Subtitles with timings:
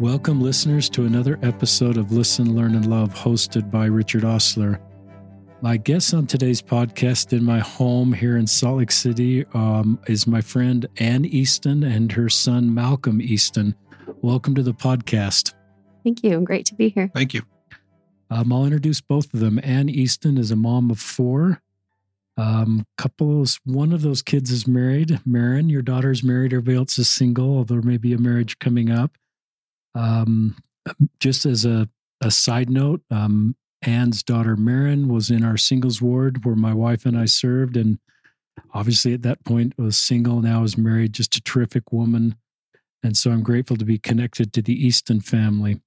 [0.00, 4.80] Welcome, listeners, to another episode of Listen, Learn, and Love, hosted by Richard Ostler.
[5.60, 10.24] My guest on today's podcast in my home here in Salt Lake City um, is
[10.24, 13.74] my friend Ann Easton and her son Malcolm Easton.
[14.22, 15.54] Welcome to the podcast.
[16.04, 16.42] Thank you.
[16.42, 17.10] Great to be here.
[17.12, 17.42] Thank you.
[18.30, 19.58] Um, I'll introduce both of them.
[19.64, 21.60] Ann Easton is a mom of four.
[22.36, 25.20] Um, couples, one of those kids is married.
[25.26, 26.52] Marin, your daughter's married.
[26.52, 29.18] Everybody else is single, although there may be a marriage coming up.
[29.94, 30.56] Um,
[31.20, 31.88] just as a,
[32.20, 37.06] a side note, um, Ann's daughter Marin was in our singles ward where my wife
[37.06, 37.98] and I served, and
[38.74, 40.40] obviously at that point was single.
[40.40, 42.36] Now is married, just a terrific woman,
[43.02, 45.80] and so I'm grateful to be connected to the Easton family.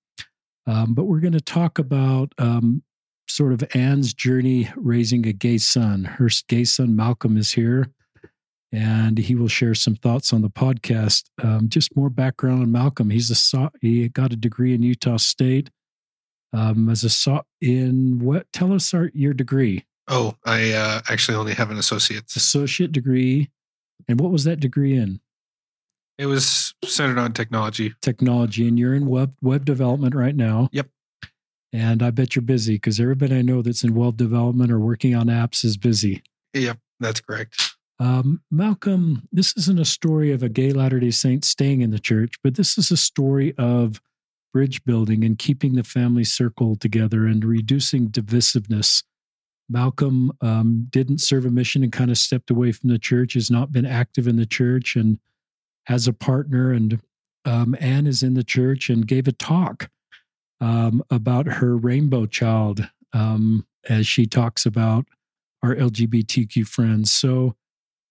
[0.68, 2.84] Um, but we're going to talk about um,
[3.28, 6.06] sort of Ann's journey raising a gay son.
[6.06, 7.92] Her gay son Malcolm is here
[8.72, 11.26] and he will share some thoughts on the podcast.
[11.44, 13.10] Um, just more background on Malcolm.
[13.10, 15.70] He's a he got a degree in Utah State.
[16.54, 18.52] Um, as a so in what?
[18.52, 19.86] Tell us our, your degree.
[20.08, 23.50] Oh, I uh, actually only have an associate's associate degree.
[24.08, 25.22] And what was that degree in?
[26.18, 27.94] It was centered on technology.
[28.02, 30.70] Technology, and you're in web web development right now.
[30.72, 30.88] Yep.
[31.74, 35.16] And I bet you're busy because everybody I know that's in web development or working
[35.16, 36.22] on apps is busy.
[36.54, 37.76] Yep, that's correct.
[38.02, 42.00] Um, Malcolm, this isn't a story of a gay Latter day Saint staying in the
[42.00, 44.02] church, but this is a story of
[44.52, 49.04] bridge building and keeping the family circle together and reducing divisiveness.
[49.70, 53.52] Malcolm um, didn't serve a mission and kind of stepped away from the church, has
[53.52, 55.20] not been active in the church, and
[55.86, 56.72] has a partner.
[56.72, 57.02] And
[57.46, 59.92] um, Ann is in the church and gave a talk
[60.60, 65.06] um, about her rainbow child um, as she talks about
[65.62, 67.12] our LGBTQ friends.
[67.12, 67.56] So,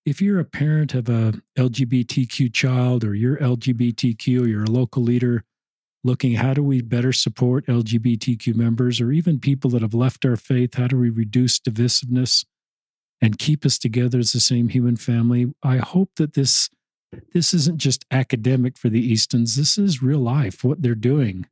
[0.07, 5.03] if you're a parent of a LGBTQ child or you're LGBTQ or you're a local
[5.03, 5.45] leader
[6.03, 10.37] looking how do we better support LGBTQ members or even people that have left our
[10.37, 12.45] faith, how do we reduce divisiveness
[13.21, 15.53] and keep us together as the same human family?
[15.63, 16.71] I hope that this
[17.33, 19.57] this isn't just academic for the Eastons.
[19.57, 21.47] This is real life, what they're doing.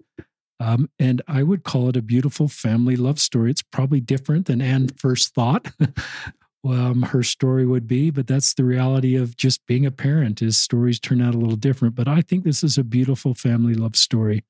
[0.60, 3.50] Um, and I would call it a beautiful family love story.
[3.50, 5.72] It's probably different than Anne first thought,
[6.66, 10.42] um, her story would be, but that's the reality of just being a parent.
[10.42, 11.94] Is stories turn out a little different.
[11.94, 14.44] But I think this is a beautiful family love story.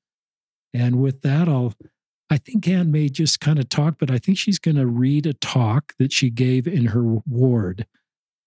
[0.73, 1.73] And with that, I'll.
[2.31, 5.25] I think Anne may just kind of talk, but I think she's going to read
[5.25, 7.87] a talk that she gave in her ward,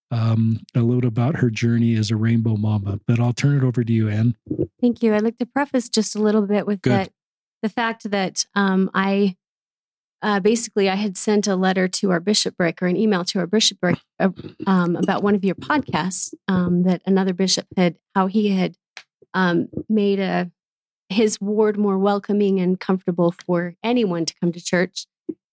[0.09, 3.01] um, a little about her journey as a rainbow mama.
[3.05, 4.37] But I'll turn it over to you, Anne.
[4.79, 5.13] Thank you.
[5.13, 6.93] I'd like to preface just a little bit with Good.
[6.93, 7.11] that
[7.61, 9.35] the fact that um, I
[10.23, 13.45] uh, basically, I had sent a letter to our bishopric or an email to our
[13.45, 14.29] bishopric uh,
[14.65, 18.75] um, about one of your podcasts um, that another bishop had, how he had
[19.33, 20.49] um, made a
[21.09, 25.05] his ward more welcoming and comfortable for anyone to come to church.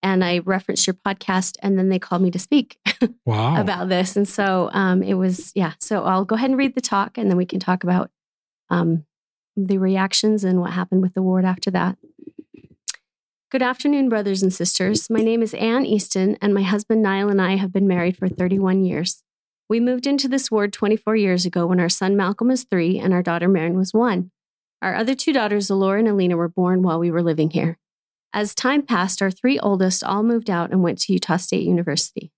[0.02, 2.78] And I referenced your podcast, and then they called me to speak
[3.26, 3.60] wow.
[3.60, 4.16] about this.
[4.16, 5.72] And so um, it was, yeah.
[5.80, 8.10] So I'll go ahead and read the talk, and then we can talk about
[8.70, 9.04] um,
[9.56, 11.98] the reactions and what happened with the ward after that.
[13.50, 15.10] Good afternoon, brothers and sisters.
[15.10, 18.28] My name is Ann Easton, and my husband Niall and I have been married for
[18.28, 19.24] 31 years.
[19.68, 23.12] We moved into this ward 24 years ago when our son Malcolm was three and
[23.12, 24.30] our daughter Marin was one.
[24.80, 27.76] Our other two daughters, Alora and Alina, were born while we were living here.
[28.32, 32.30] As time passed, our three oldest all moved out and went to Utah State University.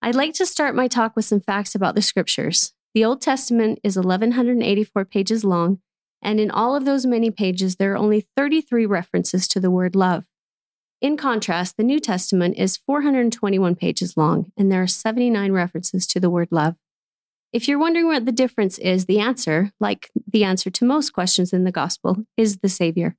[0.00, 2.74] I'd like to start my talk with some facts about the scriptures.
[2.94, 5.80] The Old Testament is 1,184 pages long
[6.22, 9.94] and in all of those many pages, there are only 33 references to the word
[9.94, 10.24] love.
[11.00, 16.18] In contrast, the New Testament is 421 pages long, and there are 79 references to
[16.18, 16.74] the word love.
[17.52, 21.52] If you're wondering what the difference is, the answer, like the answer to most questions
[21.52, 23.16] in the gospel, is the Savior.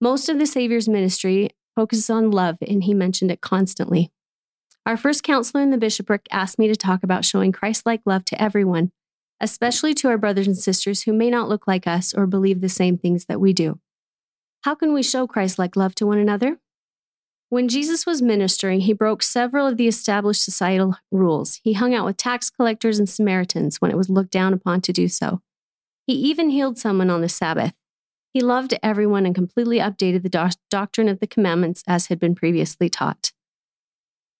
[0.00, 4.10] Most of the Savior's ministry focuses on love, and he mentioned it constantly.
[4.86, 8.24] Our first counselor in the bishopric asked me to talk about showing Christ like love
[8.26, 8.92] to everyone,
[9.44, 12.68] especially to our brothers and sisters who may not look like us or believe the
[12.70, 13.78] same things that we do.
[14.62, 16.58] How can we show Christ like love to one another?
[17.50, 21.60] When Jesus was ministering, he broke several of the established societal rules.
[21.62, 24.94] He hung out with tax collectors and Samaritans when it was looked down upon to
[24.94, 25.42] do so.
[26.06, 27.74] He even healed someone on the Sabbath.
[28.32, 32.34] He loved everyone and completely updated the do- doctrine of the commandments as had been
[32.34, 33.32] previously taught.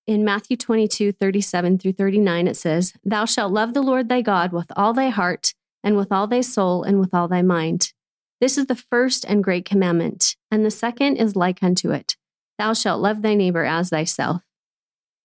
[0.07, 4.53] In Matthew 22, 37 through 39, it says, Thou shalt love the Lord thy God
[4.53, 7.95] with all thy heart, and with all thy soul, and with all thy mind.
[8.39, 12.17] This is the first and great commandment, and the second is like unto it
[12.59, 14.43] Thou shalt love thy neighbor as thyself.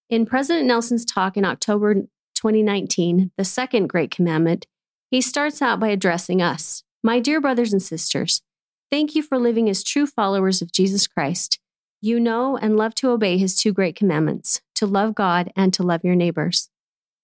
[0.10, 1.96] In President Nelson's talk in October
[2.36, 4.66] 2019, the second great commandment,
[5.12, 6.84] he starts out by addressing us.
[7.04, 8.42] My dear brothers and sisters,
[8.90, 11.60] Thank you for living as true followers of Jesus Christ.
[12.02, 15.84] You know and love to obey his two great commandments to love God and to
[15.84, 16.70] love your neighbors.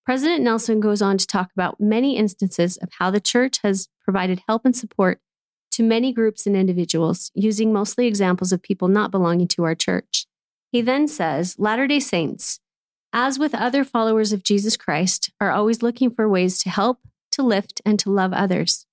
[0.06, 4.44] President Nelson goes on to talk about many instances of how the church has provided
[4.48, 5.20] help and support
[5.72, 10.26] to many groups and individuals, using mostly examples of people not belonging to our church.
[10.72, 12.60] He then says Latter day Saints,
[13.14, 17.00] as with other followers of Jesus Christ, are always looking for ways to help,
[17.32, 18.86] to lift, and to love others.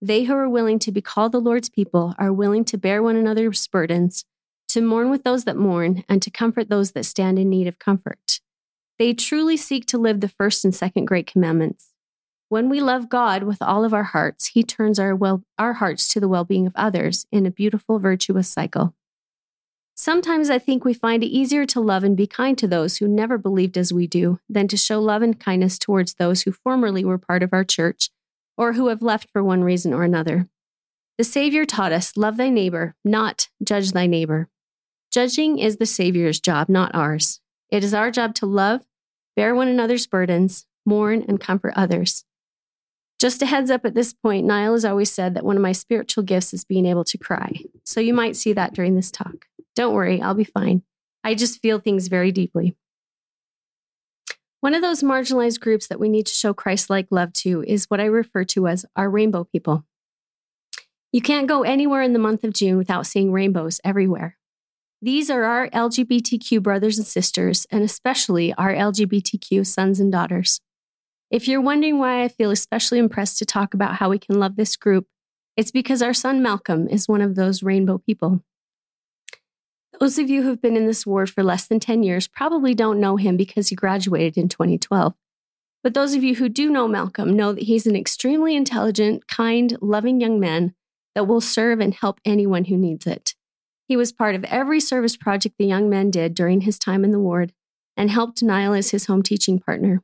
[0.00, 3.16] They who are willing to be called the Lord's people are willing to bear one
[3.16, 4.24] another's burdens,
[4.68, 7.78] to mourn with those that mourn, and to comfort those that stand in need of
[7.78, 8.40] comfort.
[8.98, 11.90] They truly seek to live the first and second great commandments.
[12.48, 16.08] When we love God with all of our hearts, He turns our, well, our hearts
[16.08, 18.94] to the well being of others in a beautiful, virtuous cycle.
[19.96, 23.06] Sometimes I think we find it easier to love and be kind to those who
[23.06, 27.04] never believed as we do than to show love and kindness towards those who formerly
[27.04, 28.10] were part of our church
[28.56, 30.48] or who have left for one reason or another.
[31.16, 34.48] The Savior taught us, Love thy neighbor, not judge thy neighbor.
[35.14, 37.40] Judging is the Savior's job, not ours.
[37.70, 38.84] It is our job to love,
[39.36, 42.24] bear one another's burdens, mourn, and comfort others.
[43.20, 45.70] Just a heads up at this point, Niall has always said that one of my
[45.70, 47.60] spiritual gifts is being able to cry.
[47.84, 49.46] So you might see that during this talk.
[49.76, 50.82] Don't worry, I'll be fine.
[51.22, 52.74] I just feel things very deeply.
[54.62, 57.84] One of those marginalized groups that we need to show Christ like love to is
[57.84, 59.84] what I refer to as our rainbow people.
[61.12, 64.38] You can't go anywhere in the month of June without seeing rainbows everywhere.
[65.02, 70.60] These are our LGBTQ brothers and sisters, and especially our LGBTQ sons and daughters.
[71.30, 74.56] If you're wondering why I feel especially impressed to talk about how we can love
[74.56, 75.06] this group,
[75.56, 78.42] it's because our son Malcolm is one of those rainbow people.
[80.00, 83.00] Those of you who've been in this ward for less than 10 years probably don't
[83.00, 85.14] know him because he graduated in 2012.
[85.82, 89.76] But those of you who do know Malcolm know that he's an extremely intelligent, kind,
[89.80, 90.74] loving young man
[91.14, 93.34] that will serve and help anyone who needs it.
[93.86, 97.10] He was part of every service project the young men did during his time in
[97.10, 97.52] the ward
[97.96, 100.02] and helped Niall as his home teaching partner.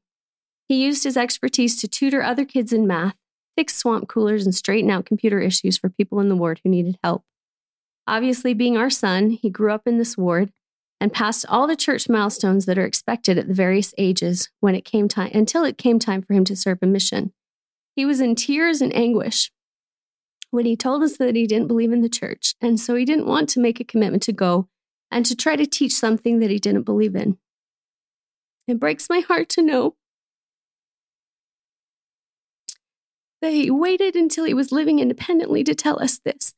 [0.68, 3.16] He used his expertise to tutor other kids in math,
[3.56, 6.98] fix swamp coolers, and straighten out computer issues for people in the ward who needed
[7.02, 7.24] help.
[8.06, 10.52] Obviously, being our son, he grew up in this ward
[11.00, 14.84] and passed all the church milestones that are expected at the various ages when it
[14.84, 17.32] came time until it came time for him to serve a mission.
[17.96, 19.50] He was in tears and anguish
[20.50, 23.26] when he told us that he didn't believe in the church, and so he didn't
[23.26, 24.68] want to make a commitment to go
[25.10, 27.38] and to try to teach something that he didn't believe in.
[28.66, 29.96] It breaks my heart to know
[33.42, 36.54] that he waited until he was living independently to tell us this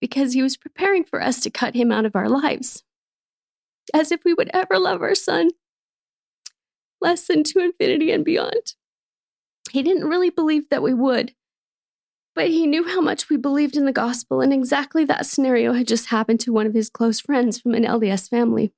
[0.00, 2.84] because he was preparing for us to cut him out of our lives.
[3.92, 5.50] As if we would ever love our son
[7.00, 8.74] less than to infinity and beyond.
[9.70, 11.34] He didn't really believe that we would,
[12.34, 15.86] but he knew how much we believed in the gospel, and exactly that scenario had
[15.86, 18.72] just happened to one of his close friends from an LDS family.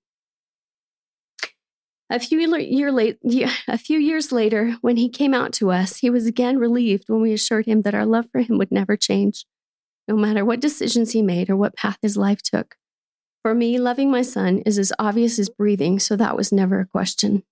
[2.08, 3.18] A few, year late,
[3.66, 7.20] a few years later, when he came out to us, he was again relieved when
[7.20, 9.44] we assured him that our love for him would never change
[10.08, 12.76] no matter what decisions he made or what path his life took.
[13.42, 16.86] For me, loving my son is as obvious as breathing, so that was never a
[16.86, 17.42] question.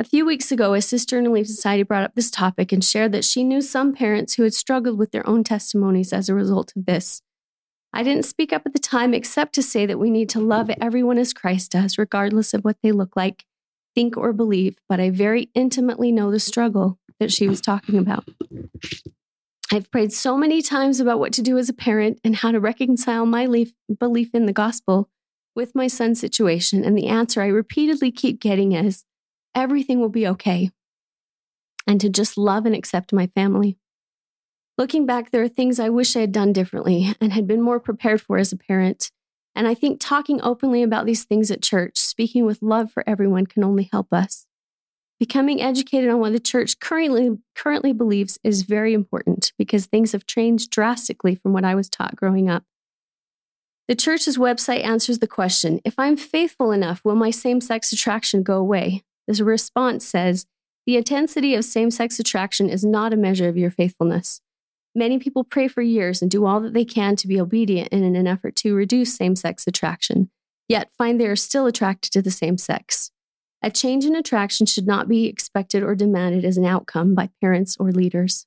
[0.00, 3.10] A few weeks ago, a sister in Relief Society brought up this topic and shared
[3.10, 6.72] that she knew some parents who had struggled with their own testimonies as a result
[6.76, 7.20] of this.
[7.92, 10.70] I didn't speak up at the time except to say that we need to love
[10.80, 13.44] everyone as Christ does, regardless of what they look like,
[13.96, 18.28] think, or believe, but I very intimately know the struggle that she was talking about.
[19.72, 22.60] I've prayed so many times about what to do as a parent and how to
[22.60, 23.46] reconcile my
[23.98, 25.10] belief in the gospel
[25.56, 26.84] with my son's situation.
[26.84, 29.04] And the answer I repeatedly keep getting is
[29.58, 30.70] everything will be okay.
[31.86, 33.76] And to just love and accept my family.
[34.78, 37.80] Looking back, there are things I wish I had done differently and had been more
[37.80, 39.10] prepared for as a parent.
[39.56, 43.46] And I think talking openly about these things at church, speaking with love for everyone,
[43.46, 44.46] can only help us.
[45.18, 50.26] Becoming educated on what the church currently currently believes is very important because things have
[50.26, 52.62] changed drastically from what I was taught growing up.
[53.88, 58.44] The church's website answers the question If I'm faithful enough, will my same sex attraction
[58.44, 59.02] go away?
[59.28, 60.46] The response says
[60.86, 64.40] The intensity of same sex attraction is not a measure of your faithfulness.
[64.94, 68.02] Many people pray for years and do all that they can to be obedient in
[68.16, 70.30] an effort to reduce same sex attraction,
[70.66, 73.10] yet find they are still attracted to the same sex.
[73.62, 77.76] A change in attraction should not be expected or demanded as an outcome by parents
[77.78, 78.46] or leaders.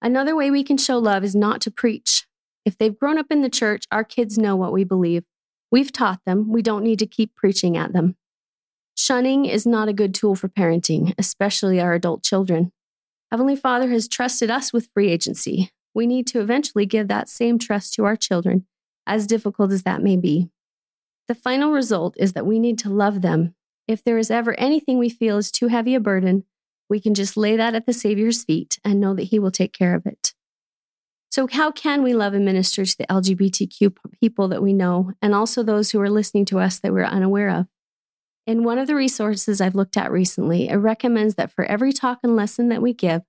[0.00, 2.26] Another way we can show love is not to preach.
[2.64, 5.24] If they've grown up in the church, our kids know what we believe.
[5.70, 8.16] We've taught them, we don't need to keep preaching at them.
[8.96, 12.72] Shunning is not a good tool for parenting, especially our adult children.
[13.30, 15.70] Heavenly Father has trusted us with free agency.
[15.96, 18.66] we need to eventually give that same trust to our children,
[19.06, 20.50] as difficult as that may be.
[21.28, 23.54] The final result is that we need to love them.
[23.86, 26.44] If there is ever anything we feel is too heavy a burden,
[26.88, 29.72] we can just lay that at the Savior's feet and know that He will take
[29.72, 30.34] care of it.
[31.30, 35.34] So, how can we love and minister to the LGBTQ people that we know and
[35.34, 37.66] also those who are listening to us that we're unaware of?
[38.46, 42.18] In one of the resources I've looked at recently, it recommends that for every talk
[42.22, 43.22] and lesson that we give,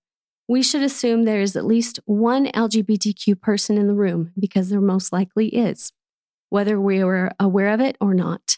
[0.47, 4.81] we should assume there is at least one LGBTQ person in the room because there
[4.81, 5.93] most likely is,
[6.49, 8.57] whether we are aware of it or not.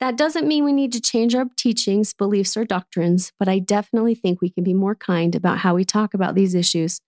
[0.00, 4.14] That doesn't mean we need to change our teachings, beliefs, or doctrines, but I definitely
[4.14, 7.00] think we can be more kind about how we talk about these issues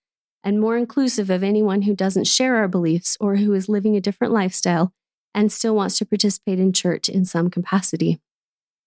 [0.43, 4.01] and more inclusive of anyone who doesn't share our beliefs or who is living a
[4.01, 4.93] different lifestyle
[5.33, 8.19] and still wants to participate in church in some capacity.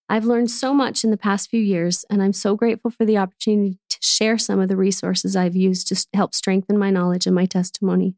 [0.08, 3.18] I've learned so much in the past few years, and I'm so grateful for the
[3.18, 7.34] opportunity to share some of the resources I've used to help strengthen my knowledge and
[7.34, 8.14] my testimony.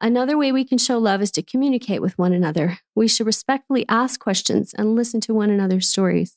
[0.00, 2.78] Another way we can show love is to communicate with one another.
[2.94, 6.36] We should respectfully ask questions and listen to one another's stories.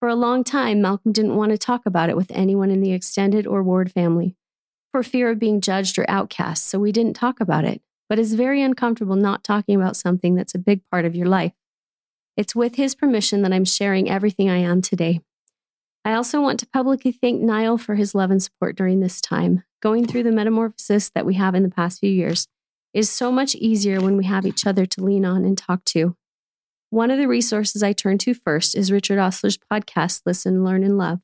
[0.00, 2.92] For a long time, Malcolm didn't want to talk about it with anyone in the
[2.92, 4.34] extended or ward family
[4.90, 7.82] for fear of being judged or outcast, so we didn't talk about it.
[8.08, 11.52] But it's very uncomfortable not talking about something that's a big part of your life.
[12.36, 15.20] It's with his permission that I'm sharing everything I am today.
[16.04, 19.64] I also want to publicly thank Niall for his love and support during this time.
[19.82, 22.46] Going through the metamorphosis that we have in the past few years
[22.94, 26.16] is so much easier when we have each other to lean on and talk to.
[26.90, 30.98] One of the resources I turn to first is Richard Ostler's podcast, Listen, Learn, and
[30.98, 31.20] Love.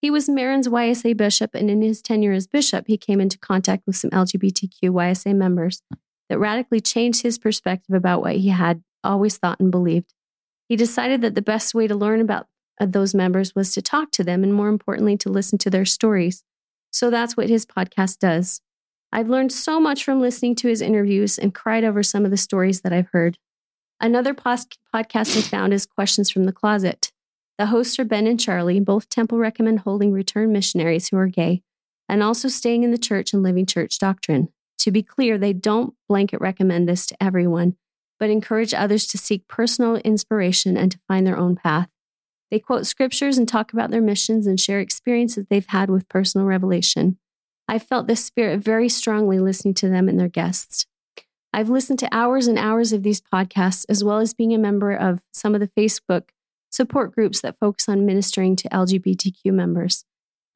[0.00, 3.84] He was Marin's YSA bishop, and in his tenure as bishop, he came into contact
[3.86, 5.82] with some LGBTQ YSA members
[6.28, 10.12] that radically changed his perspective about what he had always thought and believed.
[10.74, 12.48] He decided that the best way to learn about
[12.80, 15.84] uh, those members was to talk to them and, more importantly, to listen to their
[15.84, 16.42] stories.
[16.90, 18.60] So that's what his podcast does.
[19.12, 22.36] I've learned so much from listening to his interviews and cried over some of the
[22.36, 23.38] stories that I've heard.
[24.00, 27.12] Another podcast I found is Questions from the Closet.
[27.56, 31.62] The hosts are Ben and Charlie, both temple recommend holding return missionaries who are gay,
[32.08, 34.48] and also staying in the church and living church doctrine.
[34.78, 37.76] To be clear, they don't blanket recommend this to everyone,
[38.18, 41.88] but encourage others to seek personal inspiration and to find their own path.
[42.50, 46.46] They quote scriptures and talk about their missions and share experiences they've had with personal
[46.46, 47.18] revelation.
[47.66, 50.86] I felt this spirit very strongly listening to them and their guests.
[51.52, 54.92] I've listened to hours and hours of these podcasts, as well as being a member
[54.92, 56.30] of some of the Facebook
[56.70, 60.04] support groups that focus on ministering to LGBTQ members.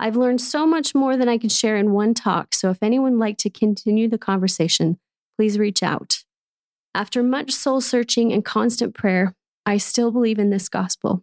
[0.01, 3.13] I've learned so much more than I can share in one talk, so if anyone
[3.13, 4.99] would like to continue the conversation,
[5.37, 6.25] please reach out.
[6.99, 11.23] After much soul searching and constant prayer, I still believe in this gospel.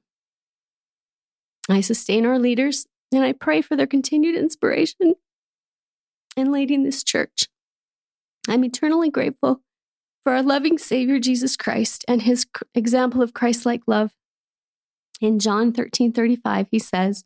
[1.68, 5.16] I sustain our leaders and I pray for their continued inspiration
[6.38, 7.50] and leading this church.
[8.48, 9.64] I'm eternally grateful
[10.24, 14.14] for our loving Savior Jesus Christ and his example of Christ like love.
[15.20, 17.26] In John 13 35, he says,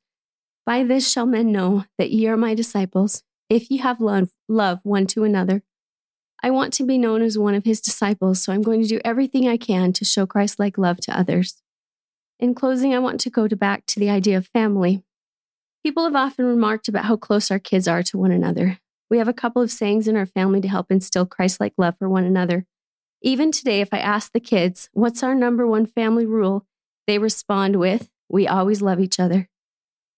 [0.65, 4.79] By this shall men know that ye are my disciples, if ye have love, love
[4.81, 5.61] one to another.
[6.41, 9.01] I want to be known as one of his disciples, so I'm going to do
[9.03, 11.61] everything I can to show Christ like love to others.
[12.39, 15.03] In closing, I want to go to back to the idea of family.
[15.83, 18.79] People have often remarked about how close our kids are to one another.
[19.09, 21.97] We have a couple of sayings in our family to help instill Christ like love
[21.97, 22.65] for one another.
[23.21, 26.65] Even today, if I ask the kids, what's our number one family rule?
[27.07, 29.49] They respond with, we always love each other.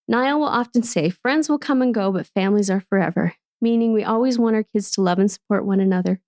[0.08, 4.04] Niall will often say, friends will come and go, but families are forever, meaning we
[4.04, 6.20] always want our kids to love and support one another.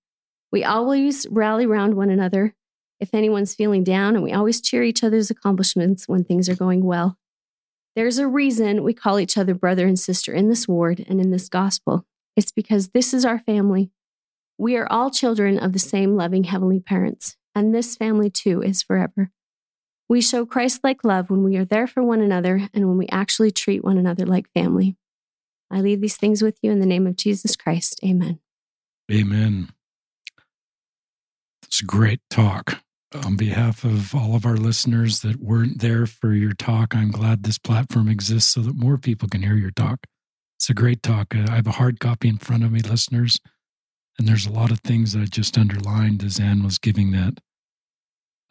[0.52, 2.54] We always rally around one another
[3.00, 6.84] if anyone's feeling down, and we always cheer each other's accomplishments when things are going
[6.84, 7.18] well.
[7.96, 11.30] There's a reason we call each other brother and sister in this ward and in
[11.30, 12.06] this gospel.
[12.36, 13.90] It's because this is our family.
[14.58, 18.82] We are all children of the same loving heavenly parents, and this family too is
[18.82, 19.30] forever.
[20.08, 23.08] We show Christ like love when we are there for one another and when we
[23.08, 24.96] actually treat one another like family.
[25.74, 27.98] I leave these things with you in the name of Jesus Christ.
[28.04, 28.38] Amen.
[29.12, 29.70] Amen.
[31.64, 32.80] It's a great talk.
[33.12, 37.42] On behalf of all of our listeners that weren't there for your talk, I'm glad
[37.42, 40.06] this platform exists so that more people can hear your talk.
[40.56, 41.34] It's a great talk.
[41.34, 43.40] Uh, I have a hard copy in front of me, listeners,
[44.16, 47.40] and there's a lot of things that I just underlined as Anne was giving that.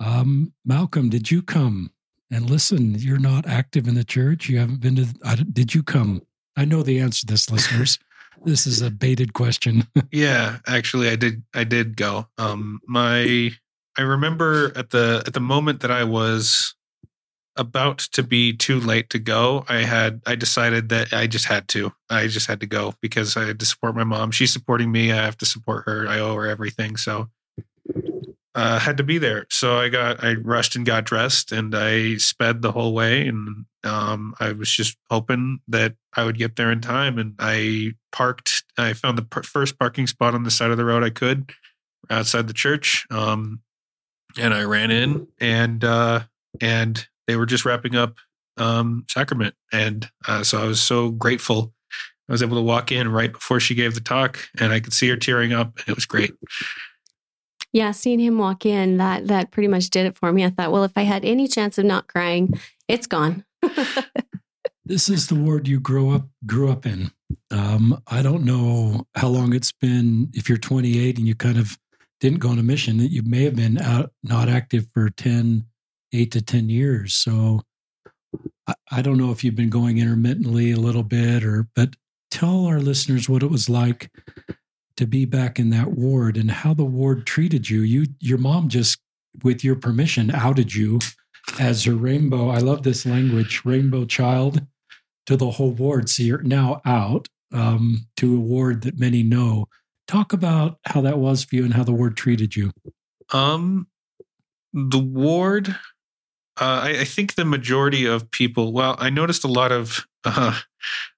[0.01, 1.91] Um, Malcolm, did you come?
[2.29, 4.49] And listen, you're not active in the church.
[4.49, 5.07] You haven't been to.
[5.23, 6.21] I, did you come?
[6.55, 7.99] I know the answer to this, listeners.
[8.45, 9.87] this is a baited question.
[10.11, 11.43] yeah, actually, I did.
[11.53, 12.27] I did go.
[12.37, 13.51] Um, my
[13.97, 16.75] I remember at the at the moment that I was
[17.55, 21.67] about to be too late to go, I had I decided that I just had
[21.69, 21.93] to.
[22.09, 24.31] I just had to go because I had to support my mom.
[24.31, 25.11] She's supporting me.
[25.11, 26.07] I have to support her.
[26.07, 26.97] I owe her everything.
[26.97, 27.29] So
[28.55, 29.45] uh, had to be there.
[29.49, 33.65] So I got I rushed and got dressed and I sped the whole way and
[33.83, 37.17] um, I was just hoping that I would get there in time.
[37.17, 38.63] And I parked.
[38.77, 41.51] I found the per- first parking spot on the side of the road I could
[42.09, 43.05] outside the church.
[43.09, 43.61] Um,
[44.37, 46.21] and I ran in and uh,
[46.61, 48.15] and they were just wrapping up
[48.57, 51.73] um, sacrament, and uh, so I was so grateful.
[52.29, 54.93] I was able to walk in right before she gave the talk, and I could
[54.93, 55.79] see her tearing up.
[55.87, 56.33] It was great.
[57.73, 60.45] Yeah, seeing him walk in, that that pretty much did it for me.
[60.45, 63.43] I thought, well, if I had any chance of not crying, it's gone.
[64.85, 67.11] this is the ward you grew up grew up in.
[67.49, 70.29] Um, I don't know how long it's been.
[70.33, 71.79] If you're 28 and you kind of
[72.19, 75.65] didn't go on a mission, that you may have been out not active for 10,
[76.13, 77.15] eight to 10 years.
[77.15, 77.61] So
[78.67, 81.95] I, I don't know if you've been going intermittently a little bit or, but
[82.29, 84.11] tell our listeners what it was like
[84.97, 87.81] to be back in that ward and how the ward treated you.
[87.81, 88.99] You, your mom just,
[89.43, 90.99] with your permission, outed you
[91.59, 92.49] as her rainbow.
[92.49, 94.61] I love this language, rainbow child,
[95.25, 96.09] to the whole ward.
[96.09, 99.65] So you're now out um, to a ward that many know.
[100.07, 102.71] Talk about how that was for you and how the ward treated you.
[103.31, 103.87] Um,
[104.73, 105.69] the ward,
[106.59, 108.73] uh, I, I, think the majority of people.
[108.73, 110.59] Well, I noticed a lot of uh,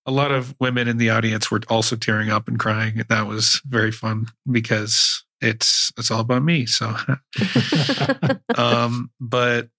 [0.06, 3.28] a lot of women in the audience were also tearing up and crying, and that
[3.28, 6.66] was very fun because it's it's all about me.
[6.66, 6.96] So,
[8.56, 9.70] um, but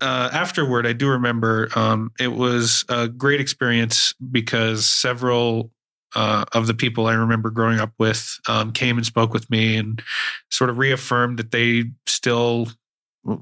[0.00, 5.70] uh, afterward, I do remember um, it was a great experience because several
[6.14, 9.76] uh, of the people I remember growing up with um, came and spoke with me
[9.76, 10.02] and
[10.50, 12.68] sort of reaffirmed that they still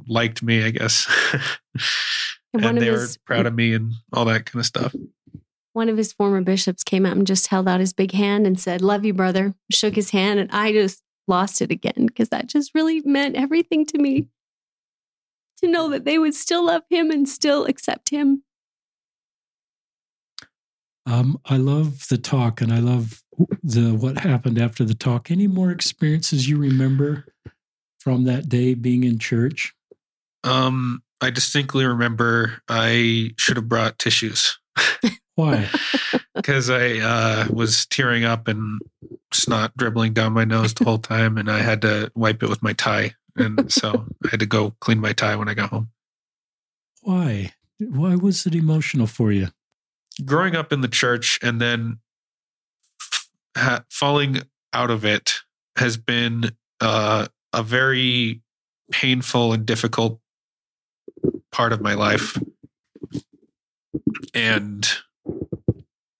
[0.09, 1.07] liked me, I guess.
[2.55, 4.95] and, and they his, were proud of me and all that kind of stuff.
[5.73, 8.59] One of his former bishops came out and just held out his big hand and
[8.59, 9.55] said, Love you, brother.
[9.73, 10.39] Shook his hand.
[10.39, 14.29] And I just lost it again because that just really meant everything to me
[15.59, 18.45] to know that they would still love him and still accept him.
[21.07, 23.23] Um, I love the talk and I love
[23.63, 25.31] the what happened after the talk.
[25.31, 27.27] Any more experiences you remember
[27.99, 29.75] from that day being in church?
[30.45, 34.59] Um, I distinctly remember I should have brought tissues.
[35.35, 35.69] Why?
[36.35, 38.81] Because I uh, was tearing up and
[39.33, 42.61] snot dribbling down my nose the whole time, and I had to wipe it with
[42.61, 45.91] my tie and so I had to go clean my tie when I got home.
[47.03, 47.53] Why?
[47.79, 49.49] Why was it emotional for you?
[50.25, 51.99] Growing up in the church and then
[53.57, 55.35] ha- falling out of it
[55.77, 58.43] has been uh, a very
[58.93, 60.21] painful and difficult
[61.55, 62.37] part of my life.
[64.35, 64.87] And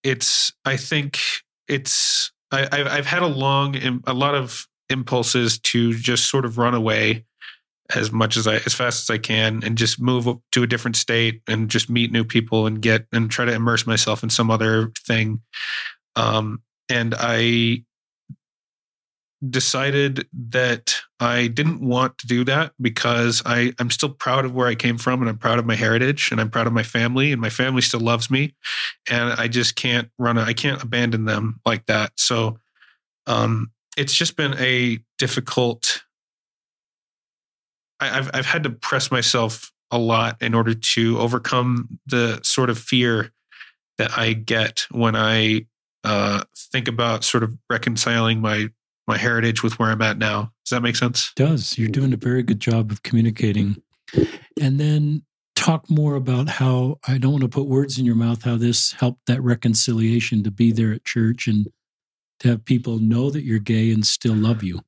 [0.05, 1.19] it's, I think
[1.67, 6.75] it's, I, I've had a long, a lot of impulses to just sort of run
[6.75, 7.25] away
[7.95, 10.97] as much as I as fast as I can and just move to a different
[10.97, 14.51] state and just meet new people and get and try to immerse myself in some
[14.51, 15.43] other thing.
[16.17, 17.85] Um, and I
[19.49, 24.69] decided that I didn't want to do that because I, I'm still proud of where
[24.69, 27.33] I came from and I'm proud of my heritage and I'm proud of my family
[27.33, 28.55] and my family still loves me.
[29.11, 32.13] And I just can't run, I can't abandon them like that.
[32.17, 32.59] So,
[33.27, 36.03] um, it's just been a difficult.
[38.01, 42.71] I, I've I've had to press myself a lot in order to overcome the sort
[42.71, 43.33] of fear
[43.99, 45.67] that I get when I
[46.03, 48.71] uh, think about sort of reconciling my
[49.07, 50.53] my heritage with where I'm at now.
[50.65, 51.33] Does that make sense?
[51.37, 51.79] It does.
[51.79, 53.83] You're doing a very good job of communicating.
[54.61, 55.23] And then
[55.57, 58.93] talk more about how I don't want to put words in your mouth, how this
[58.93, 61.69] helped that reconciliation to be there at church and
[62.41, 64.81] to have people know that you're gay and still love you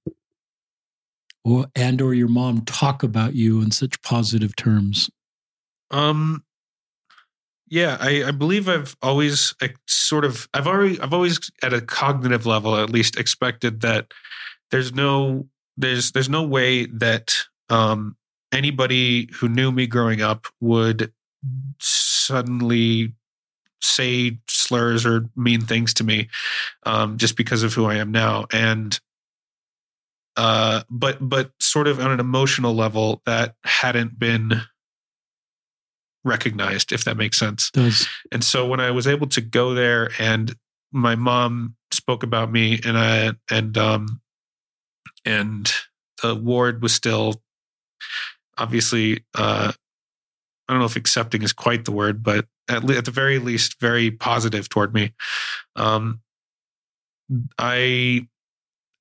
[1.46, 5.08] or and or your mom talk about you in such positive terms
[5.90, 6.42] um
[7.68, 9.54] yeah i i believe i've always
[9.86, 14.12] sort of i've already i've always at a cognitive level at least expected that
[14.70, 17.34] there's no there's there's no way that
[17.68, 18.16] um
[18.52, 21.12] anybody who knew me growing up would
[21.80, 23.12] suddenly
[23.80, 26.28] say slurs or mean things to me
[26.84, 28.46] um, just because of who I am now.
[28.52, 28.98] And
[30.36, 34.62] uh, but but sort of on an emotional level that hadn't been
[36.26, 37.70] recognized, if that makes sense.
[37.70, 38.08] Does.
[38.30, 40.54] And so when I was able to go there and
[40.92, 44.20] my mom spoke about me and I and um
[45.24, 45.72] and
[46.22, 47.42] the ward was still
[48.58, 49.72] obviously uh
[50.68, 53.38] I don't know if accepting is quite the word, but at, le- at the very
[53.38, 55.12] least, very positive toward me.
[55.76, 56.20] Um,
[57.58, 58.26] I,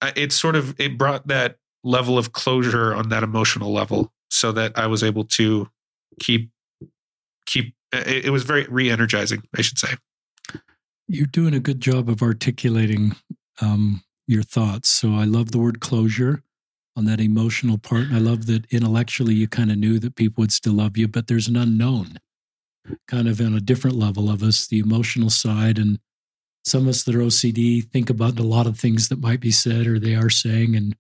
[0.02, 4.52] I, it sort of it brought that level of closure on that emotional level, so
[4.52, 5.70] that I was able to
[6.20, 6.52] keep
[7.46, 7.76] keep.
[7.92, 9.96] It, it was very re-energizing, I should say.
[11.08, 13.16] You're doing a good job of articulating
[13.62, 14.90] um, your thoughts.
[14.90, 16.44] So I love the word closure
[16.96, 18.08] on that emotional part.
[18.12, 21.28] I love that intellectually you kind of knew that people would still love you, but
[21.28, 22.20] there's an unknown
[23.08, 25.78] kind of on a different level of us, the emotional side.
[25.78, 26.00] And
[26.64, 29.52] some of us that are OCD think about a lot of things that might be
[29.52, 30.76] said or they are saying.
[30.76, 30.96] And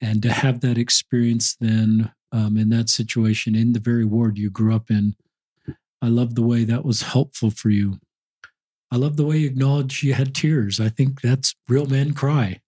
[0.00, 4.50] and to have that experience then um, in that situation in the very ward you
[4.50, 5.16] grew up in,
[6.02, 7.98] I love the way that was helpful for you.
[8.92, 10.78] I love the way you acknowledge you had tears.
[10.78, 12.60] I think that's real men cry.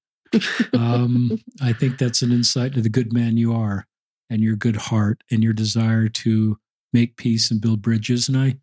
[0.75, 3.87] um, I think that's an insight to the good man you are
[4.31, 6.59] and your good heart and your desire to
[6.93, 8.29] make peace and build bridges.
[8.29, 8.57] And I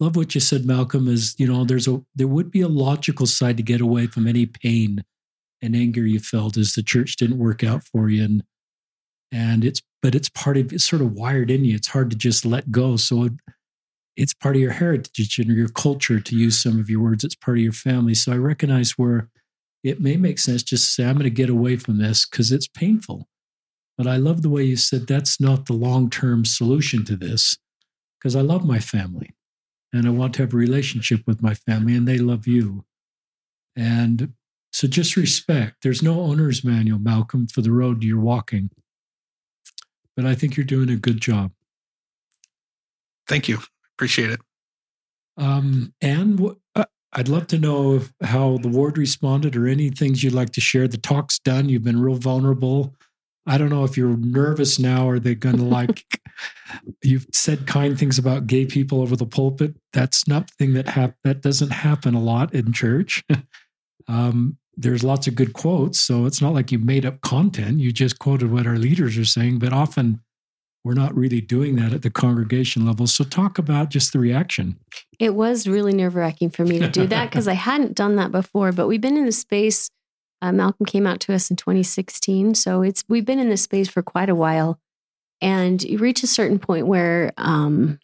[0.00, 3.26] love what you said, Malcolm, is, you know, there's a there would be a logical
[3.26, 5.04] side to get away from any pain
[5.62, 8.24] and anger you felt as the church didn't work out for you.
[8.24, 8.42] And
[9.32, 11.74] and it's but it's part of it's sort of wired in you.
[11.74, 12.96] It's hard to just let go.
[12.96, 13.32] So it,
[14.16, 17.22] it's part of your heritage and your culture to use some of your words.
[17.22, 18.14] It's part of your family.
[18.14, 19.28] So I recognize where
[19.84, 22.50] it may make sense just to say, I'm going to get away from this because
[22.50, 23.28] it's painful.
[23.98, 27.58] But I love the way you said that's not the long term solution to this
[28.18, 29.34] because I love my family
[29.92, 32.84] and I want to have a relationship with my family and they love you.
[33.74, 34.32] And
[34.72, 35.76] so just respect.
[35.82, 38.70] There's no owner's manual, Malcolm, for the road you're walking.
[40.16, 41.52] But I think you're doing a good job.
[43.28, 43.60] Thank you.
[43.96, 44.40] Appreciate it.
[45.36, 46.40] Um, and
[46.74, 50.60] uh, I'd love to know how the ward responded or any things you'd like to
[50.60, 50.88] share.
[50.88, 51.68] The talk's done.
[51.68, 52.94] You've been real vulnerable.
[53.46, 55.08] I don't know if you're nervous now.
[55.08, 56.04] Are they going to like?
[57.02, 59.76] you've said kind things about gay people over the pulpit.
[59.92, 63.24] That's nothing that hap- that doesn't happen a lot in church.
[64.08, 67.80] um, there's lots of good quotes, so it's not like you made up content.
[67.80, 70.20] You just quoted what our leaders are saying, but often
[70.86, 73.08] we're not really doing that at the congregation level.
[73.08, 74.78] So, talk about just the reaction.
[75.18, 78.30] It was really nerve wracking for me to do that because I hadn't done that
[78.30, 78.70] before.
[78.70, 79.90] But we've been in the space.
[80.40, 83.88] Uh, Malcolm came out to us in 2016, so it's we've been in this space
[83.88, 84.78] for quite a while,
[85.40, 87.98] and you reach a certain point where um,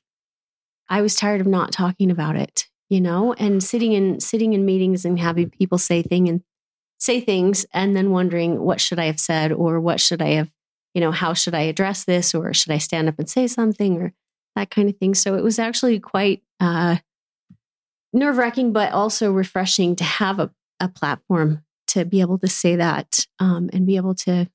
[0.88, 4.64] I was tired of not talking about it, you know, and sitting in sitting in
[4.64, 6.42] meetings and having people say thing and
[6.98, 10.50] say things, and then wondering what should I have said or what should I have
[10.94, 14.00] you know, how should I address this or should I stand up and say something
[14.00, 14.12] or
[14.56, 15.14] that kind of thing.
[15.14, 16.96] So it was actually quite uh,
[18.12, 20.50] nerve wracking, but also refreshing to have a,
[20.80, 24.48] a platform to be able to say that um, and be able to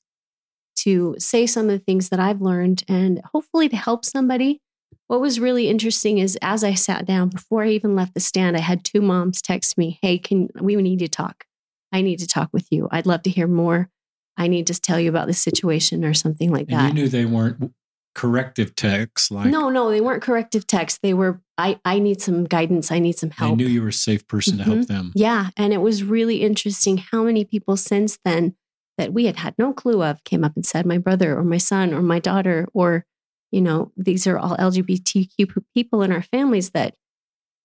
[0.75, 4.61] to say some of the things that I've learned and hopefully to help somebody.
[5.07, 8.55] What was really interesting is as I sat down before I even left the stand,
[8.55, 11.45] I had two moms text me, "Hey, can we need to talk?
[11.91, 12.87] I need to talk with you.
[12.91, 13.89] I'd love to hear more
[14.37, 16.87] I need to tell you about this situation or something like and that.
[16.89, 17.73] You knew they weren't
[18.13, 20.99] corrective texts like No, no, they weren't corrective texts.
[21.01, 23.53] They were I I need some guidance, I need some help.
[23.53, 24.63] I knew you were a safe person mm-hmm.
[24.63, 24.93] to help mm-hmm.
[24.93, 25.11] them.
[25.15, 28.55] Yeah, and it was really interesting how many people since then
[28.97, 31.59] that we had had no clue of came up and said my brother or my
[31.59, 33.05] son or my daughter or
[33.51, 36.95] you know, these are all LGBTQ people in our families that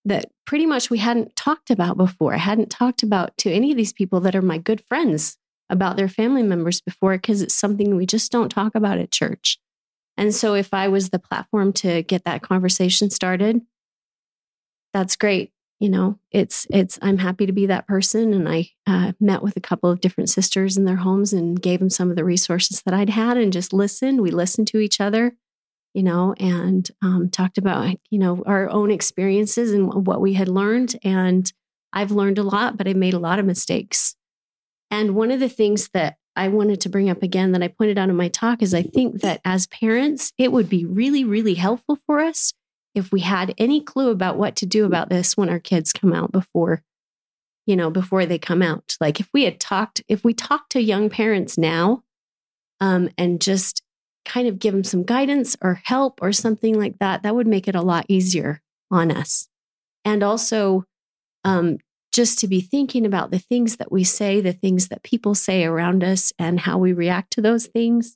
[0.05, 2.33] that pretty much we hadn't talked about before.
[2.33, 5.37] I hadn't talked about to any of these people that are my good friends
[5.69, 9.57] about their family members before because it's something we just don't talk about at church.
[10.17, 13.61] And so if I was the platform to get that conversation started,
[14.93, 15.51] that's great.
[15.79, 18.33] You know, it's it's I'm happy to be that person.
[18.33, 21.79] And I uh, met with a couple of different sisters in their homes and gave
[21.79, 24.21] them some of the resources that I'd had and just listened.
[24.21, 25.35] We listened to each other,
[25.93, 30.47] you know, and um, talked about you know our own experiences and what we had
[30.47, 30.95] learned.
[31.03, 31.51] And
[31.91, 34.15] I've learned a lot, but I made a lot of mistakes.
[34.93, 37.97] And one of the things that I wanted to bring up again that I pointed
[37.97, 41.55] out in my talk is I think that as parents, it would be really, really
[41.55, 42.53] helpful for us
[42.93, 46.13] if we had any clue about what to do about this when our kids come
[46.13, 46.83] out before,
[47.65, 48.95] you know, before they come out.
[49.01, 52.03] Like if we had talked, if we talked to young parents now
[52.79, 53.81] um, and just
[54.25, 57.67] kind of give them some guidance or help or something like that, that would make
[57.67, 59.47] it a lot easier on us.
[60.05, 60.85] And also,
[61.43, 61.79] um,
[62.13, 65.65] just to be thinking about the things that we say, the things that people say
[65.65, 68.15] around us, and how we react to those things.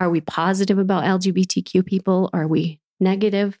[0.00, 2.30] Are we positive about LGBTQ people?
[2.32, 3.58] Are we negative?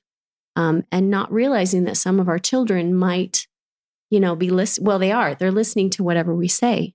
[0.54, 3.48] Um, and not realizing that some of our children might,
[4.10, 4.86] you know, be listening.
[4.86, 5.34] Well, they are.
[5.34, 6.94] They're listening to whatever we say.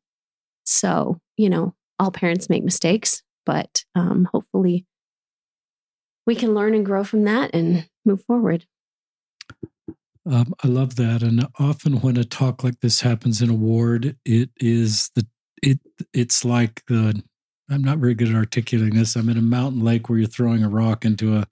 [0.63, 4.85] So, you know, all parents make mistakes, but um, hopefully
[6.25, 8.65] we can learn and grow from that and move forward.
[10.29, 14.17] Um, I love that, and often when a talk like this happens in a ward,
[14.25, 15.25] it is the
[15.63, 15.79] it
[16.13, 17.23] it's like the
[17.69, 19.15] I'm not very good at articulating this.
[19.15, 21.47] I'm in a mountain lake where you're throwing a rock into a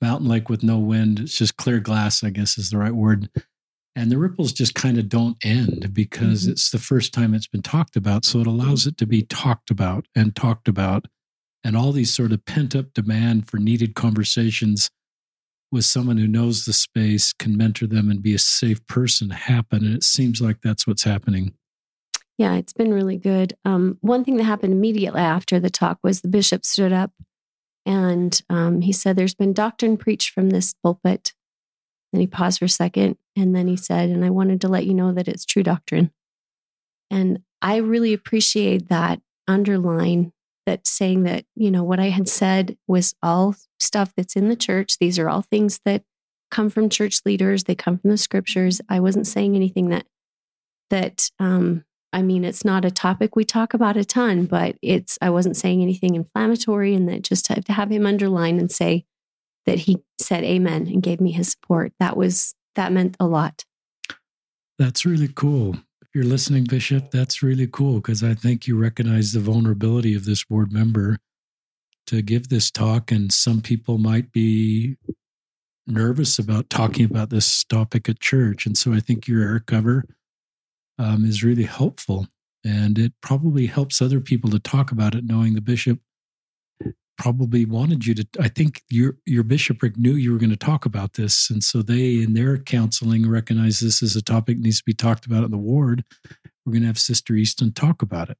[0.00, 1.20] mountain lake with no wind.
[1.20, 3.30] It's just clear glass, I guess is the right word.
[3.94, 6.52] And the ripples just kind of don't end because mm-hmm.
[6.52, 8.24] it's the first time it's been talked about.
[8.24, 11.06] So it allows it to be talked about and talked about.
[11.62, 14.90] And all these sort of pent up demand for needed conversations
[15.72, 19.84] with someone who knows the space, can mentor them and be a safe person happen.
[19.84, 21.54] And it seems like that's what's happening.
[22.38, 23.54] Yeah, it's been really good.
[23.64, 27.12] Um, one thing that happened immediately after the talk was the bishop stood up
[27.84, 31.32] and um, he said, There's been doctrine preached from this pulpit.
[32.12, 34.86] And he paused for a second and then he said, And I wanted to let
[34.86, 36.10] you know that it's true doctrine.
[37.10, 40.32] And I really appreciate that underline
[40.66, 44.56] that saying that, you know, what I had said was all stuff that's in the
[44.56, 44.98] church.
[44.98, 46.04] These are all things that
[46.50, 48.80] come from church leaders, they come from the scriptures.
[48.88, 50.06] I wasn't saying anything that,
[50.90, 55.18] that, um, I mean, it's not a topic we talk about a ton, but it's,
[55.22, 59.06] I wasn't saying anything inflammatory and that just to have him underline and say
[59.64, 61.92] that he said amen and gave me his support.
[61.98, 63.64] That was, that meant a lot.
[64.78, 65.76] That's really cool
[66.14, 70.44] you're listening, Bishop, that's really cool because I think you recognize the vulnerability of this
[70.44, 71.18] board member
[72.06, 73.10] to give this talk.
[73.10, 74.96] And some people might be
[75.86, 78.66] nervous about talking about this topic at church.
[78.66, 80.04] And so I think your air cover
[80.98, 82.26] um, is really helpful.
[82.64, 85.98] And it probably helps other people to talk about it, knowing the bishop
[87.22, 90.84] probably wanted you to i think your your bishopric knew you were going to talk
[90.84, 94.84] about this and so they in their counseling recognize this as a topic needs to
[94.84, 96.04] be talked about in the ward.
[96.66, 98.38] We're going to have sister easton talk about it.